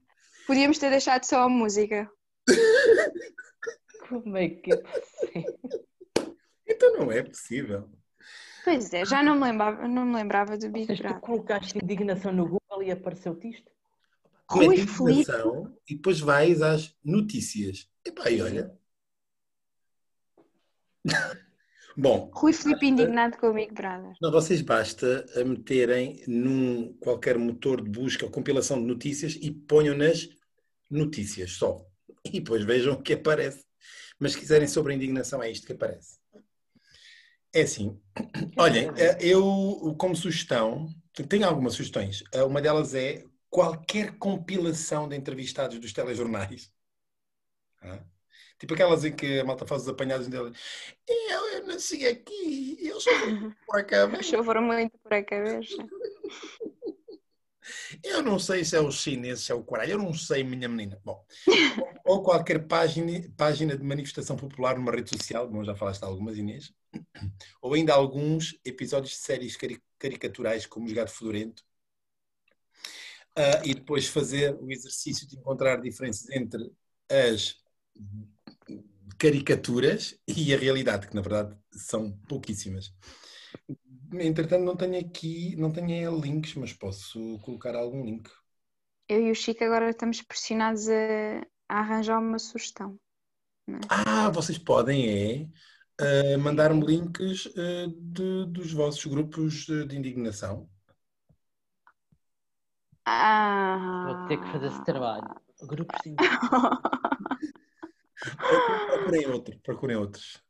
Podíamos 0.46 0.78
ter 0.78 0.90
deixado 0.90 1.24
só 1.24 1.42
a 1.42 1.48
música. 1.48 2.10
Como 4.08 4.36
é 4.36 4.48
que 4.48 4.72
é 4.72 4.76
possível? 4.76 5.58
Então 6.66 6.92
não 6.98 7.12
é 7.12 7.22
possível. 7.22 7.90
Pois 8.64 8.92
é, 8.92 9.04
já 9.04 9.22
não 9.22 9.36
me 9.36 9.44
lembrava, 9.44 9.86
não 9.88 10.04
me 10.06 10.14
lembrava 10.16 10.56
do 10.58 10.68
Big 10.70 10.86
Mas 10.88 10.98
tu 10.98 11.02
Brother. 11.02 11.20
colocaste 11.20 11.78
indignação 11.82 12.32
no 12.32 12.44
Google 12.48 12.82
e 12.82 12.90
apareceu-te 12.90 13.48
isto? 13.50 13.70
Rui 14.48 14.68
Mete 14.68 14.86
Felipe. 14.86 15.20
indignação 15.20 15.76
E 15.88 15.94
depois 15.94 16.20
vais 16.20 16.60
às 16.62 16.96
notícias. 17.04 17.88
Epá, 18.04 18.30
e 18.30 18.42
olha. 18.42 18.76
Bom, 21.96 22.30
Rui 22.32 22.52
Felipe 22.52 22.86
indignado 22.86 23.36
com 23.36 23.48
o 23.48 23.52
Big 23.52 23.72
Brother. 23.74 24.12
Não, 24.22 24.30
vocês 24.30 24.62
basta 24.62 25.26
a 25.36 25.44
meterem 25.44 26.22
num 26.26 26.94
qualquer 26.94 27.36
motor 27.36 27.82
de 27.82 27.90
busca 27.90 28.24
ou 28.24 28.30
compilação 28.30 28.78
de 28.78 28.86
notícias 28.86 29.36
e 29.40 29.50
ponham 29.50 29.96
nas 29.96 30.28
notícias 30.88 31.52
só. 31.52 31.84
E 32.24 32.40
depois 32.40 32.64
vejam 32.64 32.94
o 32.94 33.02
que 33.02 33.14
aparece. 33.14 33.64
Mas 34.18 34.32
se 34.32 34.38
quiserem 34.38 34.68
sobre 34.68 34.92
a 34.92 34.96
indignação, 34.96 35.42
é 35.42 35.50
isto 35.50 35.66
que 35.66 35.72
aparece. 35.72 36.18
É 37.52 37.62
assim, 37.62 38.00
olhem, 38.56 38.90
eh, 38.96 39.18
eu 39.20 39.94
como 39.98 40.14
sugestão, 40.14 40.88
tenho 41.28 41.46
algumas 41.46 41.74
sugestões. 41.74 42.22
Eh, 42.32 42.44
Uma 42.44 42.62
delas 42.62 42.94
é 42.94 43.24
qualquer 43.48 44.16
compilação 44.18 45.08
de 45.08 45.16
entrevistados 45.16 45.78
dos 45.80 45.92
telejornais. 45.92 46.70
Ah, 47.82 48.04
Tipo 48.60 48.74
aquelas 48.74 49.04
em 49.04 49.16
que 49.16 49.40
a 49.40 49.44
malta 49.44 49.66
faz 49.66 49.82
os 49.82 49.88
apanhados 49.88 50.28
dela. 50.28 50.52
Eu, 51.08 51.46
eu 51.54 51.66
nasci 51.66 52.06
aqui, 52.06 52.78
eu 52.80 53.00
sou 53.00 53.12
por 53.66 53.78
a 53.78 53.80
Os 53.80 53.86
cabeça. 53.86 54.44
foram 54.44 54.62
muito 54.62 54.96
por 54.98 55.14
a 55.14 55.24
cabeça. 55.24 55.74
Eu 58.02 58.22
não 58.22 58.38
sei 58.38 58.64
se 58.64 58.76
é 58.76 58.80
os 58.80 58.96
chineses, 58.96 59.44
se 59.44 59.52
é 59.52 59.54
o 59.54 59.62
caralho, 59.62 59.92
eu 59.92 59.98
não 59.98 60.12
sei, 60.14 60.42
minha 60.42 60.68
menina. 60.68 60.98
Bom, 61.04 61.24
ou 62.04 62.22
qualquer 62.22 62.66
página, 62.66 63.12
página 63.36 63.76
de 63.76 63.84
manifestação 63.84 64.36
popular 64.36 64.76
numa 64.76 64.90
rede 64.92 65.10
social, 65.10 65.46
como 65.48 65.64
já 65.64 65.74
falaste 65.74 66.02
algumas, 66.02 66.36
Inês, 66.38 66.72
ou 67.60 67.74
ainda 67.74 67.94
alguns 67.94 68.58
episódios 68.64 69.12
de 69.12 69.18
séries 69.18 69.56
cari- 69.56 69.82
caricaturais, 69.98 70.66
como 70.66 70.88
o 70.88 70.94
Gato 70.94 71.10
Fedorento, 71.12 71.64
Ah, 73.36 73.62
e 73.64 73.74
depois 73.74 74.08
fazer 74.08 74.54
o 74.60 74.70
exercício 74.70 75.26
de 75.26 75.36
encontrar 75.36 75.80
diferenças 75.80 76.28
entre 76.30 76.70
as 77.08 77.56
caricaturas 79.18 80.18
e 80.26 80.54
a 80.54 80.58
realidade, 80.58 81.08
que 81.08 81.14
na 81.14 81.22
verdade 81.22 81.56
são 81.72 82.12
pouquíssimas. 82.28 82.92
Entretanto, 84.12 84.64
não 84.64 84.76
tenho 84.76 84.98
aqui, 84.98 85.54
não 85.56 85.70
tenho 85.70 86.20
links, 86.20 86.54
mas 86.54 86.72
posso 86.72 87.38
colocar 87.40 87.76
algum 87.76 88.04
link. 88.04 88.28
Eu 89.08 89.26
e 89.26 89.30
o 89.30 89.34
Chico 89.34 89.62
agora 89.64 89.90
estamos 89.90 90.22
pressionados 90.22 90.88
a, 90.88 91.46
a 91.68 91.80
arranjar 91.80 92.18
uma 92.18 92.38
sugestão. 92.38 92.98
Ah, 93.88 94.30
vocês 94.30 94.58
podem 94.58 95.50
é 96.00 96.34
uh, 96.34 96.38
mandar-me 96.38 96.84
links 96.84 97.46
uh, 97.46 97.88
de- 97.88 98.46
dos 98.46 98.72
vossos 98.72 99.04
grupos 99.04 99.66
de 99.66 99.96
indignação. 99.96 100.68
Ah. 103.04 104.06
Vou 104.06 104.28
ter 104.28 104.40
que 104.40 104.52
fazer 104.52 104.66
esse 104.66 104.84
trabalho. 104.84 105.28
Grupos 105.62 105.98
de 106.04 106.14
Procurem 108.86 109.26
outro, 109.28 109.58
procurem 109.60 109.96
outros. 109.96 110.42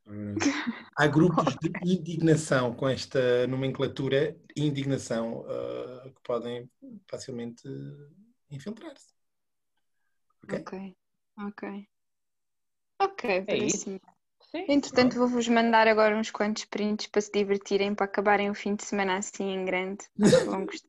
Há 0.96 1.06
grupos 1.06 1.56
de 1.56 1.72
indignação 1.84 2.74
com 2.74 2.88
esta 2.88 3.46
nomenclatura 3.46 4.36
indignação 4.56 5.40
uh, 5.40 6.12
que 6.12 6.20
podem 6.22 6.68
facilmente 7.08 7.62
infiltrar-se. 8.50 9.14
Ok? 10.44 10.58
Ok, 10.60 10.96
ok. 11.38 11.88
Ok, 13.00 13.30
É 13.30 13.42
parece-me. 13.42 14.00
Sim. 14.50 14.64
Entretanto, 14.68 15.16
vou-vos 15.16 15.46
mandar 15.48 15.86
agora 15.86 16.16
uns 16.16 16.30
quantos 16.30 16.64
prints 16.64 17.06
para 17.06 17.20
se 17.20 17.30
divertirem, 17.32 17.94
para 17.94 18.04
acabarem 18.06 18.50
o 18.50 18.54
fim 18.54 18.74
de 18.74 18.84
semana 18.84 19.16
assim 19.16 19.44
em 19.52 19.64
grande. 19.64 20.04
Vão 20.44 20.66
gostar. 20.66 20.88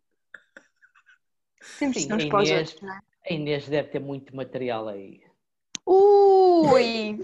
Temos 1.78 1.98
Sim, 1.98 2.14
uns 2.14 2.24
a 2.24 2.26
Inês- 2.26 2.52
outros, 2.70 2.82
não 2.82 2.94
é? 2.94 3.00
A 3.30 3.34
Inês 3.34 3.68
deve 3.70 3.90
ter 3.90 4.00
muito 4.00 4.36
material 4.36 4.88
aí. 4.88 5.22
Ui! 6.62 7.18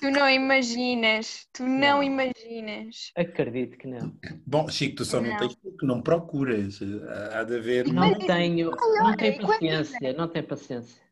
Tu 0.00 0.10
não 0.10 0.28
imaginas, 0.28 1.46
tu 1.52 1.62
não, 1.62 1.98
Não. 1.98 2.02
imaginas. 2.02 3.12
Acredito 3.16 3.76
que 3.78 3.86
não. 3.86 4.16
Bom, 4.46 4.68
Chico, 4.68 4.96
tu 4.96 5.04
só 5.04 5.20
não, 5.20 5.30
Não. 5.30 5.36
tens 5.38 5.54
porque 5.56 5.86
não 5.86 6.02
procuras. 6.02 6.80
Há 7.32 7.44
de 7.44 7.56
haver. 7.56 7.92
Não 7.92 8.18
tenho, 8.18 8.70
não 8.70 9.06
olha, 9.06 9.16
tenho 9.16 9.38
quando 9.38 9.50
paciência, 9.52 10.12
não 10.12 10.28
tenho 10.28 10.46
paciência. 10.46 11.02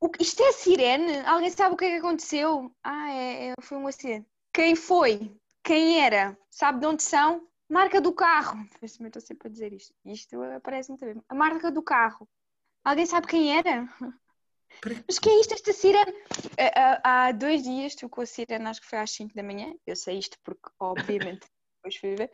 O 0.00 0.10
isto 0.20 0.42
é 0.42 0.52
sirene? 0.52 1.18
Alguém 1.20 1.50
sabe 1.50 1.74
o 1.74 1.76
que 1.76 1.84
é 1.84 1.90
que 1.92 1.96
aconteceu? 1.96 2.70
Ah, 2.82 3.10
é, 3.10 3.48
é- 3.48 3.54
foi 3.60 3.78
um 3.78 3.86
acidente. 3.86 4.26
Quem 4.52 4.74
foi? 4.76 5.34
Quem 5.62 6.00
era? 6.00 6.36
Sabe 6.50 6.80
de 6.80 6.86
onde 6.86 7.02
são? 7.02 7.48
Marca 7.68 8.00
do 8.00 8.12
carro. 8.12 8.58
Eu 8.82 8.86
estou 9.06 9.22
sempre 9.22 9.48
a 9.48 9.50
dizer 9.50 9.72
isto. 9.72 9.94
Isto 10.04 10.42
aparece 10.42 10.90
muito 10.90 11.04
bem. 11.04 11.22
A 11.28 11.34
marca 11.34 11.70
do 11.70 11.82
carro. 11.82 12.28
Alguém 12.84 13.06
sabe 13.06 13.26
quem 13.26 13.56
era? 13.56 13.88
Mas 15.06 15.18
que 15.18 15.28
é 15.28 15.40
isto, 15.40 15.54
esta 15.54 15.72
sirene? 15.72 16.12
Há- 16.58 17.00
Há 17.02 17.26
há 17.26 17.32
dois 17.32 17.62
dias 17.62 17.94
tocou 17.94 18.22
a 18.22 18.26
sirene, 18.26 18.66
acho 18.66 18.80
que 18.80 18.86
foi 18.86 18.98
às 18.98 19.10
5 19.10 19.34
da 19.34 19.42
manhã. 19.42 19.74
Eu 19.86 19.96
sei 19.96 20.18
isto 20.18 20.36
porque, 20.44 20.68
obviamente, 20.78 21.46
depois 21.78 21.96
fui 21.96 22.14
ver. 22.14 22.30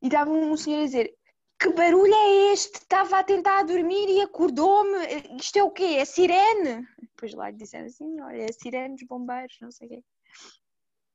E 0.00 0.06
estava 0.06 0.30
um 0.30 0.56
senhor 0.56 0.80
a 0.80 0.84
dizer: 0.84 1.14
Que 1.58 1.70
barulho 1.72 2.14
é 2.14 2.52
este? 2.52 2.78
Estava 2.78 3.18
a 3.18 3.24
tentar 3.24 3.62
dormir 3.64 4.08
e 4.08 4.22
acordou-me. 4.22 5.36
Isto 5.38 5.58
é 5.58 5.62
o 5.62 5.70
quê? 5.70 5.96
É 5.98 6.04
sirene? 6.04 6.86
Depois 7.00 7.34
lá 7.34 7.50
lhe 7.50 7.56
disseram 7.56 7.86
assim: 7.86 8.20
Olha, 8.20 8.42
é 8.44 8.52
sirene 8.52 8.94
dos 8.94 9.06
bombeiros, 9.06 9.56
não 9.60 9.70
sei 9.70 9.86
o 9.86 9.90
quê. 9.90 10.04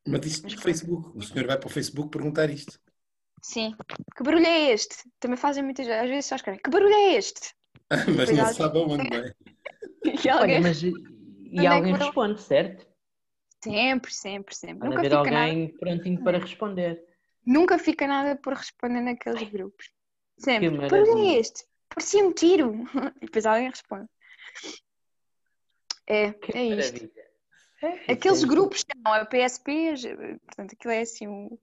Mas 0.08 0.26
isto 0.26 0.44
Mas 0.44 0.54
no. 0.54 0.62
Facebook. 0.62 1.18
O 1.18 1.22
senhor 1.22 1.48
vai 1.48 1.58
para 1.58 1.68
o 1.68 1.72
Facebook 1.72 2.10
perguntar 2.10 2.50
isto. 2.50 2.80
Sim. 3.42 3.76
Que 4.16 4.24
barulho 4.24 4.46
é 4.46 4.72
este? 4.72 4.96
Também 5.20 5.38
fazem 5.38 5.64
muitas 5.64 5.86
vezes, 5.86 6.02
às 6.02 6.10
vezes 6.10 6.26
só 6.26 6.36
escrevem: 6.36 6.62
Que 6.62 6.70
barulho 6.70 6.94
é 6.94 7.16
este? 7.16 7.54
Mas 8.18 8.32
não 8.32 8.54
sabe 8.54 8.80
não 8.86 8.96
é? 8.96 9.34
E 10.26 10.30
alguém. 10.30 10.56
Olha, 10.58 10.62
mas 10.62 10.82
e, 10.84 10.94
é 11.64 11.68
alguém 11.68 11.94
foram? 11.94 12.06
responde, 12.06 12.42
certo? 12.42 12.88
Sempre, 13.64 14.14
sempre, 14.14 14.56
sempre. 14.56 14.80
Vai 14.80 14.90
Nunca 14.90 15.00
haver 15.00 15.12
fica, 15.18 15.32
nada, 15.32 15.46
alguém 15.46 15.78
prontinho 15.78 16.24
para 16.24 16.38
responder. 16.40 17.04
nunca 17.46 17.80
fica 17.80 18.08
nada 18.08 18.36
por 18.36 18.54
responder 18.54 19.02
naqueles 19.02 19.50
grupos. 19.50 19.92
Sempre. 20.38 20.70
Barulho 20.70 20.86
é 20.86 21.06
maravilha. 21.06 21.40
este? 21.40 21.66
Parecia 21.90 22.24
um 22.26 22.32
tiro. 22.32 22.74
E 23.22 23.26
depois 23.26 23.46
alguém 23.46 23.70
responde. 23.70 24.08
É, 26.06 26.32
Que 26.34 26.58
é 26.58 26.64
isto. 26.66 26.94
maravilha. 26.94 27.28
É, 28.08 28.14
Aqueles 28.14 28.44
é- 28.44 28.48
grupos 28.48 28.84
chamam 28.90 29.14
a 29.22 29.26
PSP, 29.26 29.94
portanto, 30.46 30.74
aquilo 30.74 30.94
é 30.94 31.02
assim, 31.02 31.28
o, 31.28 31.60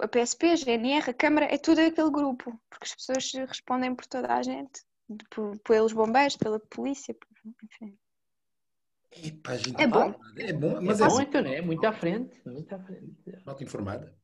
a 0.00 0.08
PSP, 0.08 0.46
a 0.52 0.56
GNR, 0.56 1.10
a 1.10 1.14
Câmara, 1.14 1.46
é 1.52 1.58
tudo 1.58 1.80
aquele 1.80 2.10
grupo, 2.10 2.58
porque 2.70 2.84
as 2.84 2.94
pessoas 2.94 3.32
respondem 3.48 3.94
por 3.94 4.06
toda 4.06 4.32
a 4.32 4.42
gente, 4.42 4.82
por- 5.30 5.58
pelos 5.60 5.92
bombeiros, 5.92 6.36
pela 6.36 6.58
polícia, 6.60 7.14
por- 7.14 7.28
enfim. 7.64 7.98
Gente, 9.12 9.82
É 9.82 9.86
bom. 9.86 10.14
É 10.38 10.52
bom, 10.52 10.76
É 10.76 10.80
mas 10.80 11.00
é, 11.00 11.08
bom, 11.08 11.20
então, 11.20 11.42
né? 11.42 11.60
Muito 11.60 11.84
à 11.84 11.92
frente. 11.92 12.40
Muito 12.46 12.72
à 12.74 12.78
frente. 12.78 13.16
malta 13.44 13.64
informada. 13.64 14.14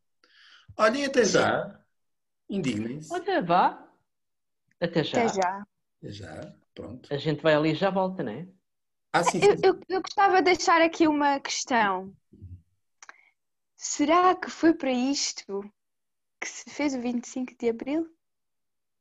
Olhem, 0.77 1.05
até 1.07 1.25
já. 1.25 1.81
Indignem-se. 2.49 3.13
Olha, 3.13 3.43
vá. 3.43 3.89
Até 4.81 5.03
já. 5.03 5.19
Até 5.25 5.35
já. 5.35 5.67
Até 5.99 6.11
já. 6.13 6.55
Pronto. 6.75 7.13
A 7.13 7.17
gente 7.17 7.43
vai 7.43 7.55
ali 7.55 7.73
e 7.73 7.75
já 7.75 7.91
volta, 7.91 8.23
né? 8.23 8.47
Ah, 9.13 9.25
sim, 9.25 9.41
sim. 9.41 9.47
Eu, 9.47 9.73
eu, 9.75 9.81
eu 9.89 10.03
gostava 10.03 10.37
de 10.37 10.43
deixar 10.55 10.81
aqui 10.83 11.09
uma 11.09 11.41
questão. 11.41 12.15
Será 13.77 14.35
que 14.35 14.51
foi 14.51 14.75
para 14.75 14.93
isto 14.93 15.63
que 16.41 16.49
se 16.49 16.69
fez 16.71 16.95
o 16.95 17.01
25 17.01 17.55
de 17.59 17.71
Abril? 17.71 18.09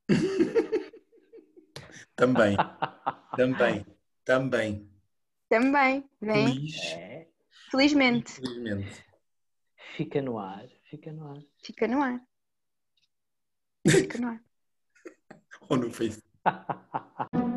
Também. 2.17 2.55
Também. 3.35 3.85
Também. 4.23 4.89
Também, 5.49 6.09
bem, 6.21 6.47
Feliz. 6.47 6.75
É. 6.93 7.27
felizmente. 7.69 8.39
Infelizmente. 8.39 9.05
Fica 9.95 10.21
no 10.21 10.39
ar. 10.39 10.67
Fica 10.89 11.11
no 11.11 11.31
ar. 11.31 11.43
Fica 11.61 11.87
no 11.87 12.01
ar. 12.01 12.21
Fica 13.87 14.17
no 14.17 14.27
ar. 14.29 14.43
Ou 15.69 15.77
no 15.77 15.91
Facebook. 15.91 16.25